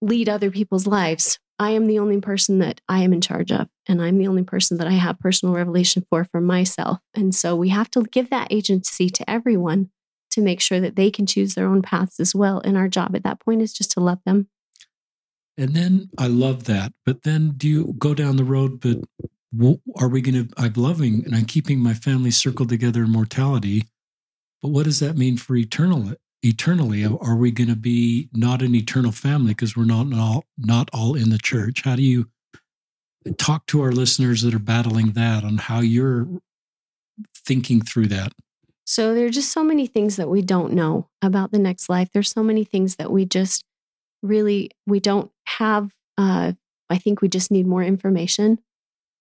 [0.00, 1.38] lead other people's lives.
[1.58, 4.44] I am the only person that I am in charge of, and I'm the only
[4.44, 7.00] person that I have personal revelation for for myself.
[7.14, 9.90] And so we have to give that agency to everyone
[10.30, 12.60] to make sure that they can choose their own paths as well.
[12.64, 14.48] And our job at that point is just to love them.
[15.58, 16.92] And then I love that.
[17.04, 18.80] But then do you go down the road?
[18.80, 18.98] But
[19.98, 20.54] are we going to?
[20.56, 23.84] I'm loving and I'm keeping my family circled together in mortality.
[24.62, 27.04] But what does that mean for eternal eternally?
[27.04, 31.14] Are we going to be not an eternal family because we're not all not all
[31.14, 31.82] in the church?
[31.82, 32.28] How do you
[33.38, 36.28] talk to our listeners that are battling that on how you're
[37.34, 38.32] thinking through that?
[38.86, 42.08] So there are just so many things that we don't know about the next life.
[42.12, 43.64] There's so many things that we just
[44.22, 45.92] really we don't have.
[46.18, 46.52] Uh,
[46.88, 48.58] I think we just need more information.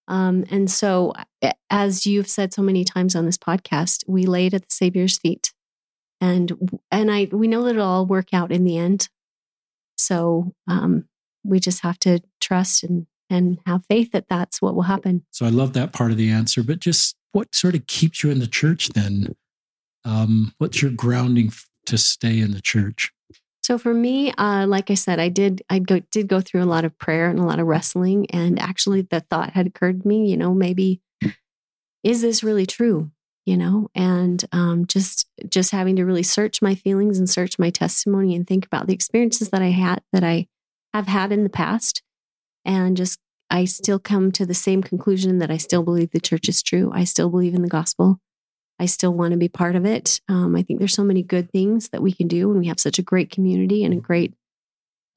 [0.07, 1.13] Um, and so,
[1.69, 5.53] as you've said so many times on this podcast, we laid at the Savior's feet
[6.21, 9.09] and and I we know that it'll all work out in the end.
[9.97, 11.05] So um,
[11.43, 15.23] we just have to trust and and have faith that that's what will happen.
[15.31, 18.31] So I love that part of the answer, but just what sort of keeps you
[18.31, 19.35] in the church then?
[20.03, 21.51] Um, what's your grounding
[21.85, 23.11] to stay in the church?
[23.61, 26.65] So for me, uh, like I said, I did I go, did go through a
[26.65, 30.07] lot of prayer and a lot of wrestling, and actually the thought had occurred to
[30.07, 31.01] me, you know, maybe
[32.03, 33.11] is this really true?
[33.49, 37.71] You know and um, just just having to really search my feelings and search my
[37.71, 40.47] testimony and think about the experiences that i had that i
[40.93, 42.03] have had in the past.
[42.65, 43.19] And just
[43.49, 46.91] i still come to the same conclusion that i still believe the church is true.
[46.93, 48.19] I still believe in the gospel.
[48.81, 50.21] I still want to be part of it.
[50.29, 52.79] Um, i think there's so many good things that we can do and we have
[52.79, 54.33] such a great community and a great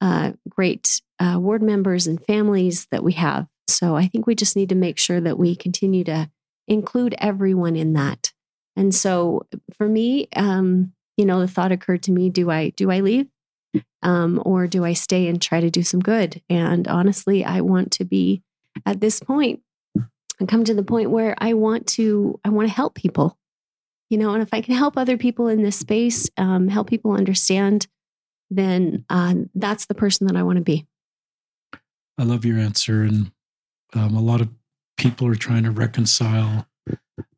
[0.01, 3.47] uh, great uh, ward members and families that we have.
[3.69, 6.29] So I think we just need to make sure that we continue to
[6.67, 8.31] include everyone in that.
[8.75, 9.45] And so
[9.77, 13.27] for me, um, you know, the thought occurred to me: Do I do I leave,
[14.01, 16.41] um, or do I stay and try to do some good?
[16.49, 18.41] And honestly, I want to be
[18.85, 19.61] at this point
[20.39, 23.37] and come to the point where I want to I want to help people,
[24.09, 24.33] you know.
[24.33, 27.87] And if I can help other people in this space, um, help people understand,
[28.49, 30.87] then uh, that's the person that I want to be.
[32.17, 33.31] I love your answer, and
[33.93, 34.49] um, a lot of
[34.97, 36.67] people are trying to reconcile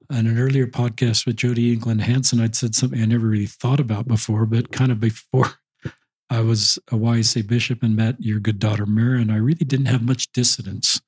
[0.10, 3.80] in an earlier podcast with Jody England Hansen, I'd said something I never really thought
[3.80, 5.52] about before, but kind of before
[6.30, 10.02] I was a YSA bishop and met your good daughter Marion, I really didn't have
[10.02, 11.02] much dissonance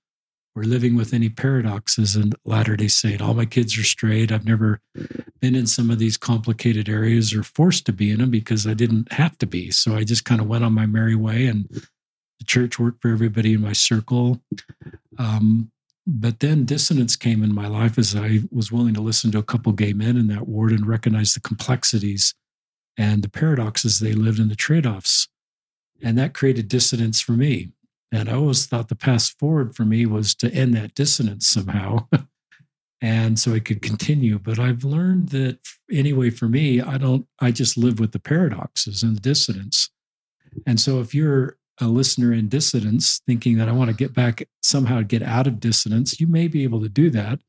[0.55, 3.21] or living with any paradoxes in Latter day Saint.
[3.21, 4.31] All my kids are straight.
[4.31, 4.81] I've never
[5.39, 8.73] been in some of these complicated areas or forced to be in them because I
[8.73, 9.69] didn't have to be.
[9.69, 13.11] So I just kind of went on my merry way and the church worked for
[13.11, 14.41] everybody in my circle.
[15.19, 15.71] Um,
[16.09, 19.43] but then dissonance came in my life as I was willing to listen to a
[19.43, 22.33] couple gay men in that ward and recognize the complexities
[22.97, 25.27] and the paradoxes they lived and the trade offs.
[26.01, 27.71] And that created dissonance for me.
[28.09, 32.07] And I always thought the path forward for me was to end that dissonance somehow.
[33.01, 34.39] and so I could continue.
[34.39, 35.59] But I've learned that
[35.91, 39.89] anyway, for me, I don't, I just live with the paradoxes and the dissonance.
[40.65, 44.47] And so if you're a listener in dissonance, thinking that I want to get back
[44.61, 47.39] somehow get out of dissonance, you may be able to do that,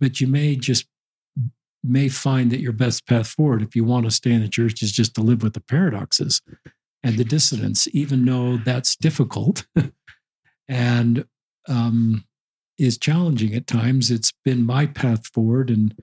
[0.00, 0.86] but you may just
[1.82, 4.82] may find that your best path forward, if you want to stay in the church,
[4.82, 6.40] is just to live with the paradoxes
[7.02, 9.66] and the dissonance, even though that's difficult
[10.68, 11.26] and
[11.68, 12.24] um,
[12.78, 14.10] is challenging at times.
[14.10, 15.94] It's been my path forward, and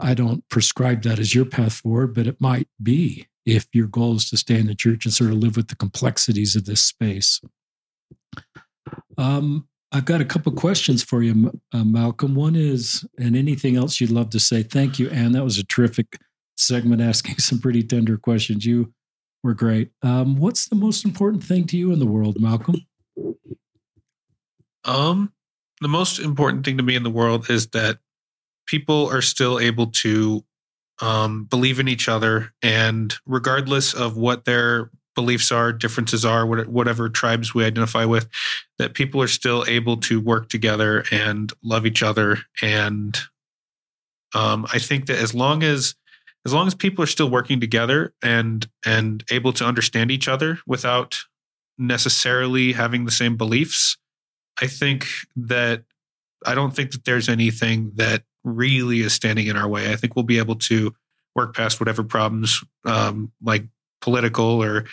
[0.00, 4.16] I don't prescribe that as your path forward, but it might be if your goal
[4.16, 6.82] is to stay in the church and sort of live with the complexities of this
[6.82, 7.40] space.
[9.18, 12.34] Um, I've got a couple questions for you, uh, Malcolm.
[12.34, 14.62] One is, and anything else you'd love to say?
[14.62, 15.32] Thank you, Anne.
[15.32, 16.18] That was a terrific
[16.56, 18.66] segment asking some pretty tender questions.
[18.66, 18.92] You
[19.42, 19.90] were great.
[20.02, 22.76] Um, what's the most important thing to you in the world, Malcolm?
[24.84, 25.32] Um,
[25.80, 27.98] the most important thing to me in the world is that
[28.66, 30.44] people are still able to
[31.00, 37.08] um, believe in each other, and regardless of what their beliefs are, differences are, whatever
[37.08, 38.28] tribes we identify with,
[38.78, 42.38] that people are still able to work together and love each other.
[42.60, 43.16] And
[44.34, 45.94] um, I think that as long as
[46.46, 50.58] as long as people are still working together and and able to understand each other
[50.66, 51.18] without
[51.78, 53.96] necessarily having the same beliefs,
[54.60, 55.84] I think that
[56.44, 59.90] I don't think that there's anything that really is standing in our way.
[59.92, 60.94] I think we'll be able to
[61.34, 63.64] work past whatever problems, um, like
[64.00, 64.84] political or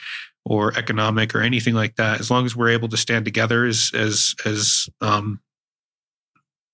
[0.44, 3.92] or economic or anything like that, as long as we're able to stand together as
[3.94, 5.40] as as um,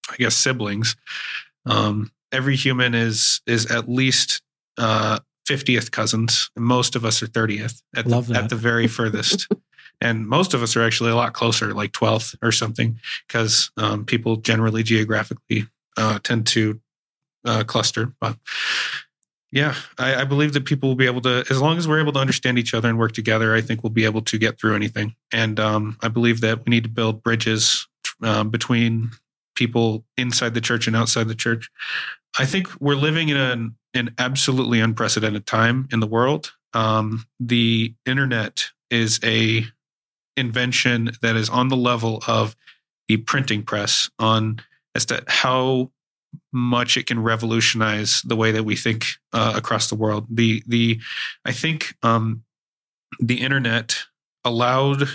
[0.09, 0.95] I guess siblings.
[1.65, 4.41] Um, every human is is at least
[4.77, 6.51] uh, 50th cousins.
[6.55, 9.47] And most of us are 30th at the, at the very furthest.
[10.01, 14.05] and most of us are actually a lot closer, like 12th or something, because um,
[14.05, 15.65] people generally geographically
[15.97, 16.79] uh, tend to
[17.45, 18.13] uh, cluster.
[18.19, 18.37] But
[19.51, 22.11] yeah, I, I, believe that people will be able to, as long as we're able
[22.13, 24.75] to understand each other and work together, I think we'll be able to get through
[24.75, 25.15] anything.
[25.31, 27.87] And um, I believe that we need to build bridges
[28.21, 29.11] um, between
[29.55, 31.69] people inside the church and outside the church.
[32.37, 36.53] I think we're living in an, an absolutely unprecedented time in the world.
[36.73, 39.65] Um, the internet is a
[40.35, 42.55] invention that is on the level of
[43.07, 44.61] the printing press on
[44.97, 45.91] as to how
[46.51, 50.25] much it can revolutionize the way that we think uh, across the world.
[50.29, 50.99] The the
[51.45, 52.43] I think um,
[53.19, 54.03] the internet
[54.43, 55.07] allowed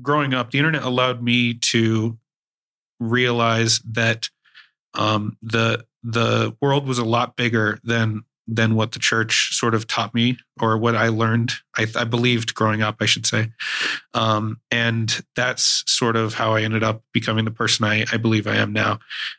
[0.00, 0.50] growing up.
[0.50, 2.18] The internet allowed me to
[3.00, 4.30] realize that
[4.94, 8.22] um, the the world was a lot bigger than
[8.52, 11.52] than what the church sort of taught me or what I learned.
[11.76, 13.52] I, I believed growing up, I should say,
[14.12, 18.46] um, and that's sort of how I ended up becoming the person I, I believe
[18.46, 18.98] I am now.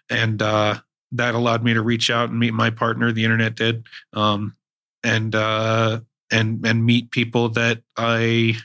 [0.09, 0.79] And uh,
[1.11, 3.11] that allowed me to reach out and meet my partner.
[3.11, 4.55] The internet did, um,
[5.03, 5.99] and uh,
[6.31, 8.57] and and meet people that I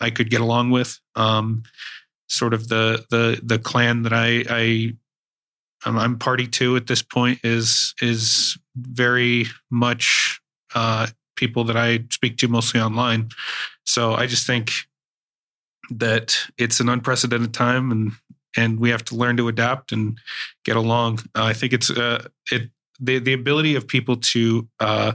[0.00, 0.98] I could get along with.
[1.16, 1.64] Um,
[2.28, 4.94] sort of the the the clan that I I
[5.84, 10.40] I'm, I'm party to at this point is is very much
[10.74, 13.30] uh, people that I speak to mostly online.
[13.86, 14.72] So I just think
[15.90, 18.12] that it's an unprecedented time and
[18.56, 20.18] and we have to learn to adapt and
[20.64, 21.20] get along.
[21.34, 22.70] Uh, I think it's uh, it
[23.00, 25.12] the the ability of people to uh,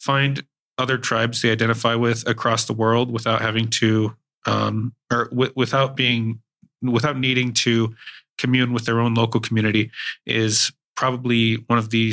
[0.00, 0.44] find
[0.78, 4.14] other tribes they identify with across the world without having to
[4.46, 6.40] um, or w- without being
[6.82, 7.94] without needing to
[8.38, 9.90] commune with their own local community
[10.26, 12.12] is probably one of the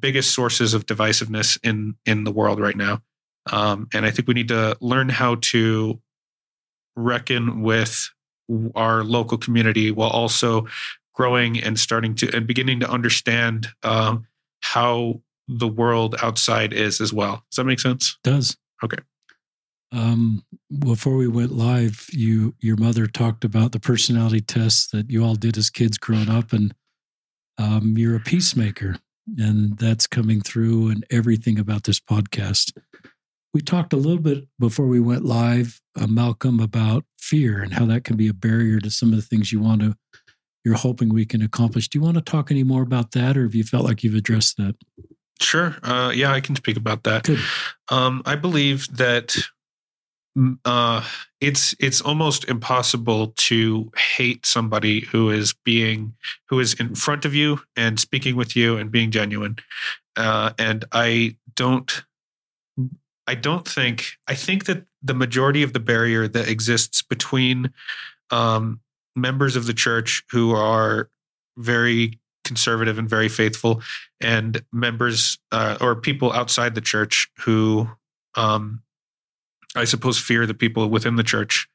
[0.00, 3.02] biggest sources of divisiveness in in the world right now.
[3.50, 6.00] Um, and I think we need to learn how to
[6.96, 8.10] reckon with
[8.74, 10.66] our local community while also
[11.14, 14.26] growing and starting to and beginning to understand um,
[14.60, 17.42] how the world outside is as well.
[17.50, 18.18] Does that make sense?
[18.22, 18.56] Does.
[18.84, 18.98] Okay.
[19.90, 20.44] Um,
[20.78, 25.34] before we went live, you your mother talked about the personality tests that you all
[25.34, 26.74] did as kids growing up, and
[27.56, 28.96] um, you're a peacemaker,
[29.38, 32.76] and that's coming through and everything about this podcast.
[33.54, 37.86] We talked a little bit before we went live, uh, Malcolm, about fear and how
[37.86, 39.96] that can be a barrier to some of the things you want to,
[40.64, 41.88] you're hoping we can accomplish.
[41.88, 44.14] Do you want to talk any more about that, or have you felt like you've
[44.14, 44.76] addressed that?
[45.40, 45.76] Sure.
[45.82, 47.28] Uh, yeah, I can speak about that.
[47.90, 49.36] Um, I believe that
[50.64, 51.04] uh,
[51.40, 56.14] it's it's almost impossible to hate somebody who is being
[56.48, 59.56] who is in front of you and speaking with you and being genuine.
[60.16, 62.04] Uh, and I don't
[63.26, 67.70] I don't think I think that the majority of the barrier that exists between
[68.30, 68.80] um,
[69.16, 71.10] members of the church who are
[71.56, 73.82] very conservative and very faithful,
[74.20, 77.88] and members uh, or people outside the church who
[78.34, 78.82] um,
[79.76, 81.68] I suppose, fear the people within the church.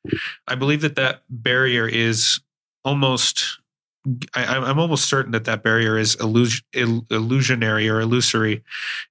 [0.47, 2.39] I believe that that barrier is
[2.83, 3.59] almost.
[4.35, 8.61] I, am almost certain that that barrier is illusionary or illusory.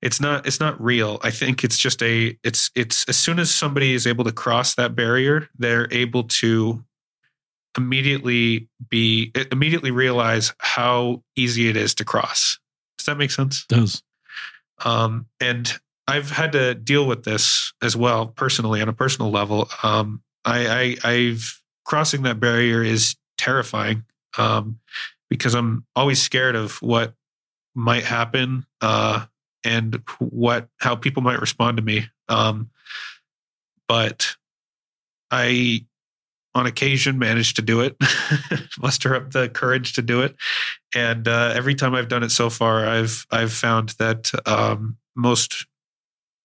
[0.03, 0.47] It's not.
[0.47, 1.19] It's not real.
[1.23, 2.39] I think it's just a.
[2.43, 2.71] It's.
[2.75, 6.85] It's as soon as somebody is able to cross that barrier, they're able to
[7.77, 12.59] immediately be immediately realize how easy it is to cross.
[12.99, 13.65] Does that make sense?
[13.71, 14.03] It does.
[14.85, 15.73] Um, and
[16.07, 19.69] I've had to deal with this as well personally on a personal level.
[19.83, 24.05] Um, I, I, I've crossing that barrier is terrifying
[24.39, 24.79] um,
[25.29, 27.15] because I'm always scared of what
[27.75, 29.27] might happen uh,
[29.65, 32.07] and what how people might respond to me.
[32.29, 32.71] Um,
[33.89, 34.37] but
[35.31, 35.87] I,
[36.55, 37.97] on occasion, managed to do it,
[38.81, 40.37] muster up the courage to do it,
[40.95, 45.67] and uh, every time I've done it so far, I've I've found that um, most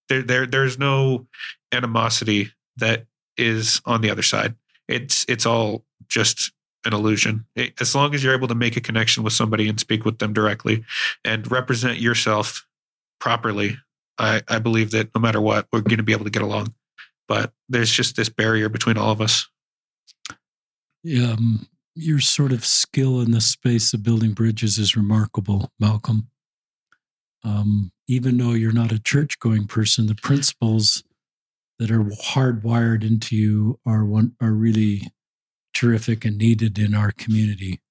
[0.10, 1.28] there, there there's no
[1.72, 3.06] animosity that
[3.38, 4.56] is on the other side.
[4.88, 6.52] It's it's all just
[6.86, 7.46] an illusion.
[7.56, 10.20] It, as long as you're able to make a connection with somebody and speak with
[10.20, 10.86] them directly
[11.26, 12.66] and represent yourself
[13.20, 13.78] properly,
[14.18, 16.74] I, I believe that no matter what, we're going to be able to get along.
[17.28, 19.48] But there's just this barrier between all of us.
[21.22, 26.30] Um, your sort of skill in the space of building bridges is remarkable, Malcolm.
[27.44, 31.04] Um, even though you're not a church going person, the principles
[31.80, 35.12] that are hardwired into you are one are really
[35.74, 37.82] terrific and needed in our community.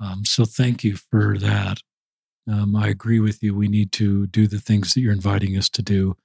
[0.00, 1.78] Um, so thank you for that.
[2.50, 3.54] Um, I agree with you.
[3.54, 6.16] We need to do the things that you're inviting us to do.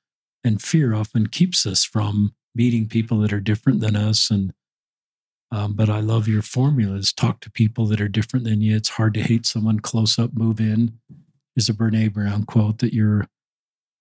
[0.43, 4.29] And fear often keeps us from meeting people that are different than us.
[4.29, 4.53] And
[5.51, 7.13] um, but I love your formulas.
[7.13, 8.75] Talk to people that are different than you.
[8.75, 10.99] It's hard to hate someone close up, move in
[11.55, 13.27] is a Brene Brown quote that you're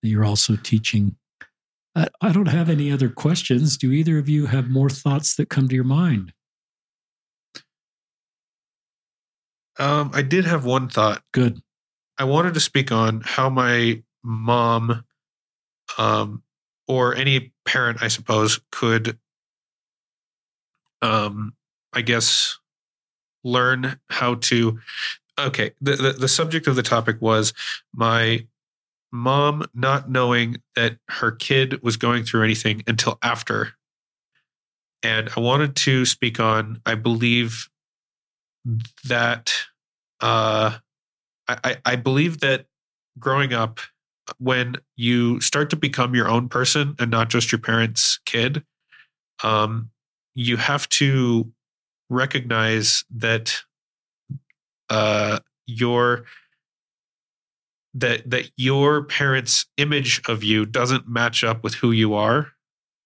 [0.01, 1.15] that you're also teaching.
[1.95, 3.77] I, I don't have any other questions.
[3.77, 6.33] Do either of you have more thoughts that come to your mind?
[9.79, 11.23] Um, I did have one thought.
[11.31, 11.61] Good.
[12.17, 15.03] I wanted to speak on how my mom,
[15.97, 16.43] um,
[16.87, 19.17] or any parent, I suppose, could,
[21.01, 21.53] um,
[21.91, 22.59] I guess,
[23.43, 24.79] learn how to
[25.39, 27.53] okay the, the, the subject of the topic was
[27.93, 28.45] my
[29.11, 33.73] mom not knowing that her kid was going through anything until after.
[35.03, 37.69] And i wanted to speak on i believe
[39.05, 39.53] that
[40.21, 40.77] uh
[41.49, 42.65] i i believe that
[43.19, 43.81] growing up
[44.37, 48.63] when you start to become your own person and not just your parents kid
[49.43, 49.89] um
[50.35, 51.51] you have to
[52.09, 53.63] recognize that
[54.93, 56.25] uh, your
[57.95, 62.51] that that your parents' image of you doesn't match up with who you are.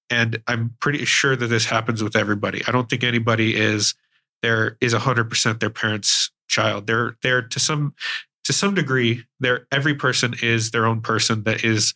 [0.09, 2.61] And I'm pretty sure that this happens with everybody.
[2.67, 3.95] I don't think anybody is
[4.41, 6.88] there is hundred percent their parents' child.
[6.88, 7.93] They're they're to some
[8.43, 11.93] to some degree, they're every person is their own person that is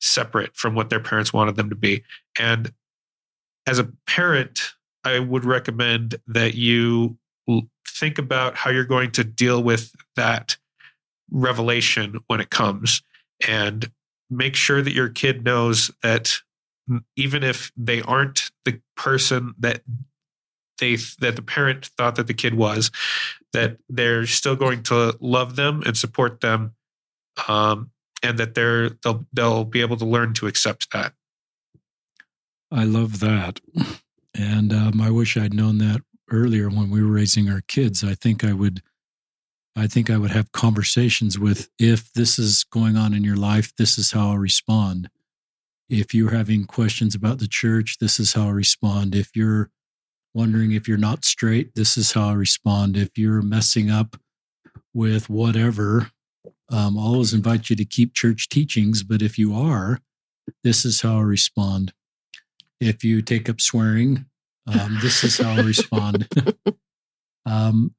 [0.00, 2.04] separate from what their parents wanted them to be.
[2.38, 2.72] And
[3.66, 7.18] as a parent, I would recommend that you
[7.86, 10.56] think about how you're going to deal with that
[11.30, 13.02] revelation when it comes
[13.46, 13.90] and
[14.30, 16.36] make sure that your kid knows that
[17.16, 19.82] even if they aren't the person that
[20.78, 22.90] they that the parent thought that the kid was
[23.52, 26.74] that they're still going to love them and support them,
[27.48, 27.90] um,
[28.22, 31.14] and that they're they'll they'll be able to learn to accept that.
[32.70, 33.60] I love that,
[34.34, 38.02] and um, I wish I'd known that earlier when we were raising our kids.
[38.04, 38.82] I think I would.
[39.78, 43.74] I think I would have conversations with if this is going on in your life,
[43.76, 45.10] this is how I respond.
[45.90, 49.14] If you're having questions about the church, this is how I respond.
[49.14, 49.70] If you're
[50.32, 52.96] wondering if you're not straight, this is how I respond.
[52.96, 54.16] If you're messing up
[54.94, 56.10] with whatever,
[56.70, 60.00] um, I always invite you to keep church teachings, but if you are,
[60.64, 61.92] this is how I respond.
[62.80, 64.26] If you take up swearing,
[64.66, 66.28] um, this is how I respond.
[67.46, 67.94] um,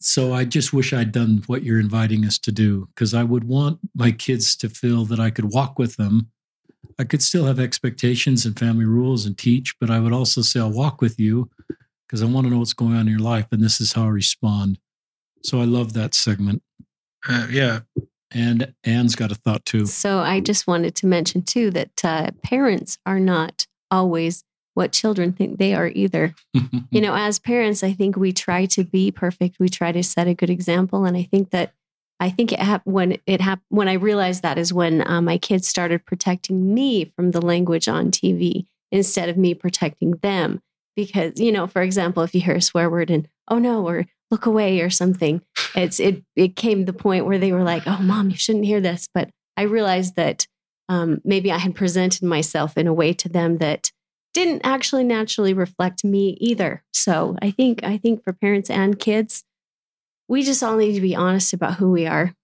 [0.00, 3.44] so I just wish I'd done what you're inviting us to do because I would
[3.44, 6.28] want my kids to feel that I could walk with them.
[6.98, 10.60] I could still have expectations and family rules and teach, but I would also say,
[10.60, 11.50] I'll walk with you
[12.06, 13.46] because I want to know what's going on in your life.
[13.52, 14.78] And this is how I respond.
[15.44, 16.62] So I love that segment.
[17.28, 17.80] Uh, yeah.
[18.32, 19.86] And Anne's got a thought too.
[19.86, 24.44] So I just wanted to mention too that uh, parents are not always
[24.74, 26.34] what children think they are either.
[26.90, 29.56] you know, as parents, I think we try to be perfect.
[29.58, 31.72] We try to set a good example, and I think that
[32.20, 35.38] I think it happened when it happened when I realized that is when uh, my
[35.38, 40.60] kids started protecting me from the language on TV instead of me protecting them
[40.94, 44.06] because you know for example if you hear a swear word and oh no or
[44.30, 45.40] look away or something
[45.74, 48.80] it's it it came the point where they were like oh mom you shouldn't hear
[48.80, 50.46] this but i realized that
[50.88, 53.90] um, maybe i had presented myself in a way to them that
[54.34, 59.44] didn't actually naturally reflect me either so i think i think for parents and kids
[60.28, 62.34] we just all need to be honest about who we are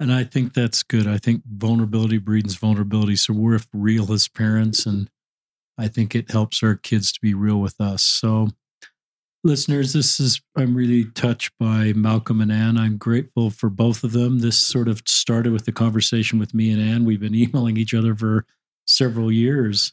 [0.00, 4.86] and i think that's good i think vulnerability breeds vulnerability so we're real as parents
[4.86, 5.10] and
[5.78, 8.02] I think it helps our kids to be real with us.
[8.02, 8.48] So,
[9.44, 12.76] listeners, this is, I'm really touched by Malcolm and Anne.
[12.76, 14.40] I'm grateful for both of them.
[14.40, 17.04] This sort of started with the conversation with me and Anne.
[17.04, 18.44] We've been emailing each other for
[18.86, 19.92] several years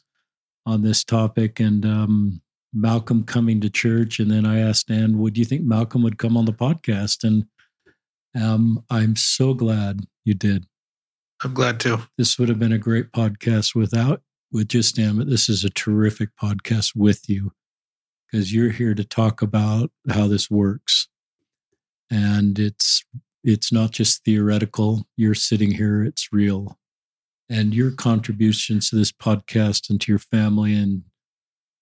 [0.66, 1.60] on this topic.
[1.60, 2.42] And um,
[2.72, 4.18] Malcolm coming to church.
[4.18, 7.24] And then I asked Anne, would you think Malcolm would come on the podcast?
[7.24, 7.46] And
[8.40, 10.66] um, I'm so glad you did.
[11.42, 11.98] I'm glad too.
[12.18, 15.28] This would have been a great podcast without with Just Damn It.
[15.28, 17.52] This is a terrific podcast with you
[18.30, 21.08] because you're here to talk about how this works.
[22.10, 23.04] And it's
[23.44, 25.06] it's not just theoretical.
[25.16, 26.78] You're sitting here, it's real.
[27.48, 31.02] And your contributions to this podcast and to your family and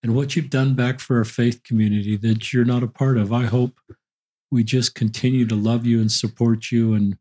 [0.02, 3.32] and what you've done back for our faith community that you're not a part of.
[3.32, 3.80] I hope
[4.50, 7.16] we just continue to love you and support you and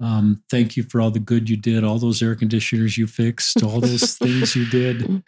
[0.00, 3.62] um, thank you for all the good you did, all those air conditioners you fixed,
[3.62, 5.22] all those things you did,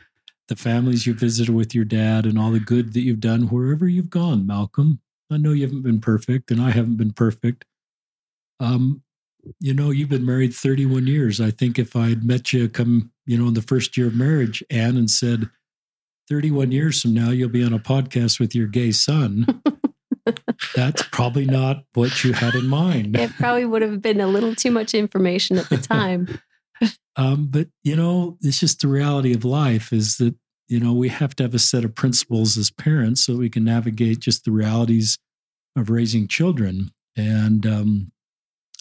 [0.49, 3.89] the families you visited with your dad, and all the good that you've done wherever
[3.89, 5.01] you've gone, Malcolm.
[5.31, 7.65] I know you haven't been perfect, and I haven't been perfect.
[8.61, 9.03] Um,
[9.61, 11.41] you know, you've been married 31 years.
[11.41, 14.15] I think if I had met you come, you know, in the first year of
[14.15, 15.49] marriage, Anne, and said,
[16.29, 19.47] 31 years from now, you'll be on a podcast with your gay son.
[20.75, 23.17] that's probably not what you had in mind.
[23.17, 26.41] It probably would have been a little too much information at the time.
[27.17, 30.35] um, but you know, it's just the reality of life is that
[30.69, 33.65] you know we have to have a set of principles as parents so we can
[33.65, 35.19] navigate just the realities
[35.77, 36.91] of raising children.
[37.17, 38.13] And um,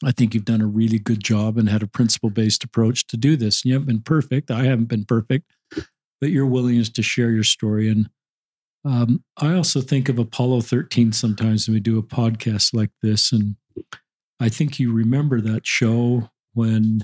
[0.04, 3.18] I think you've done a really good job and had a principle based approach to
[3.18, 3.64] do this.
[3.64, 4.52] And you haven't been perfect.
[4.52, 8.10] I haven't been perfect, but your willingness to share your story and
[8.88, 13.34] um, I also think of Apollo 13 sometimes when we do a podcast like this.
[13.34, 13.56] And
[14.40, 17.02] I think you remember that show when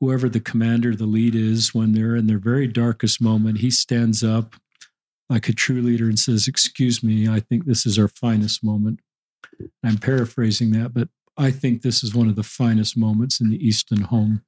[0.00, 4.24] whoever the commander, the lead is, when they're in their very darkest moment, he stands
[4.24, 4.56] up
[5.30, 8.98] like a true leader and says, Excuse me, I think this is our finest moment.
[9.84, 13.64] I'm paraphrasing that, but I think this is one of the finest moments in the
[13.64, 14.42] Easton home.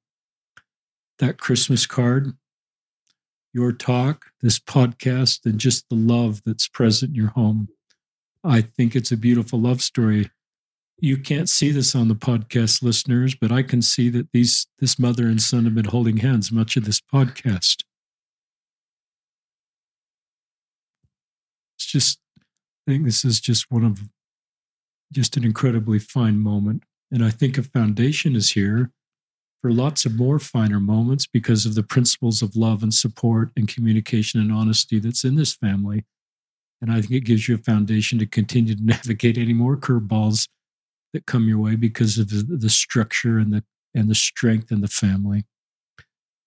[1.19, 2.33] That Christmas card,
[3.53, 7.69] your talk, this podcast, and just the love that's present in your home.
[8.43, 10.31] I think it's a beautiful love story.
[10.99, 14.99] You can't see this on the podcast, listeners, but I can see that these this
[14.99, 17.85] mother and son have been holding hands much of this podcast.
[21.77, 24.01] It's just, I think this is just one of
[25.13, 26.83] just an incredibly fine moment.
[27.11, 28.91] And I think a foundation is here
[29.63, 33.69] for lots of more finer moments because of the principles of love and support and
[33.69, 36.05] communication and honesty that's in this family.
[36.83, 40.49] And I think it gives you a foundation to continue to navigate any more curveballs
[41.15, 43.65] that come your way because of the, structure and the
[43.95, 45.45] and the strength in the family.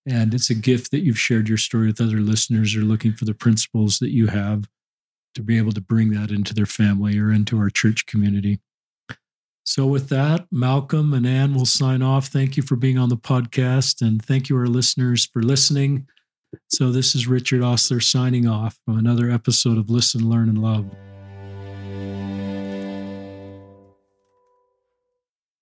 [0.06, 3.26] And it's a gift that you've shared your story with other listeners or looking for
[3.26, 4.66] the principles that you have
[5.38, 8.59] to be able to bring that into their family or into our church community.
[9.64, 12.27] So, with that, Malcolm and Anne will sign off.
[12.27, 16.07] Thank you for being on the podcast, and thank you, our listeners, for listening.
[16.69, 20.85] So, this is Richard Ostler signing off from another episode of Listen, Learn, and Love.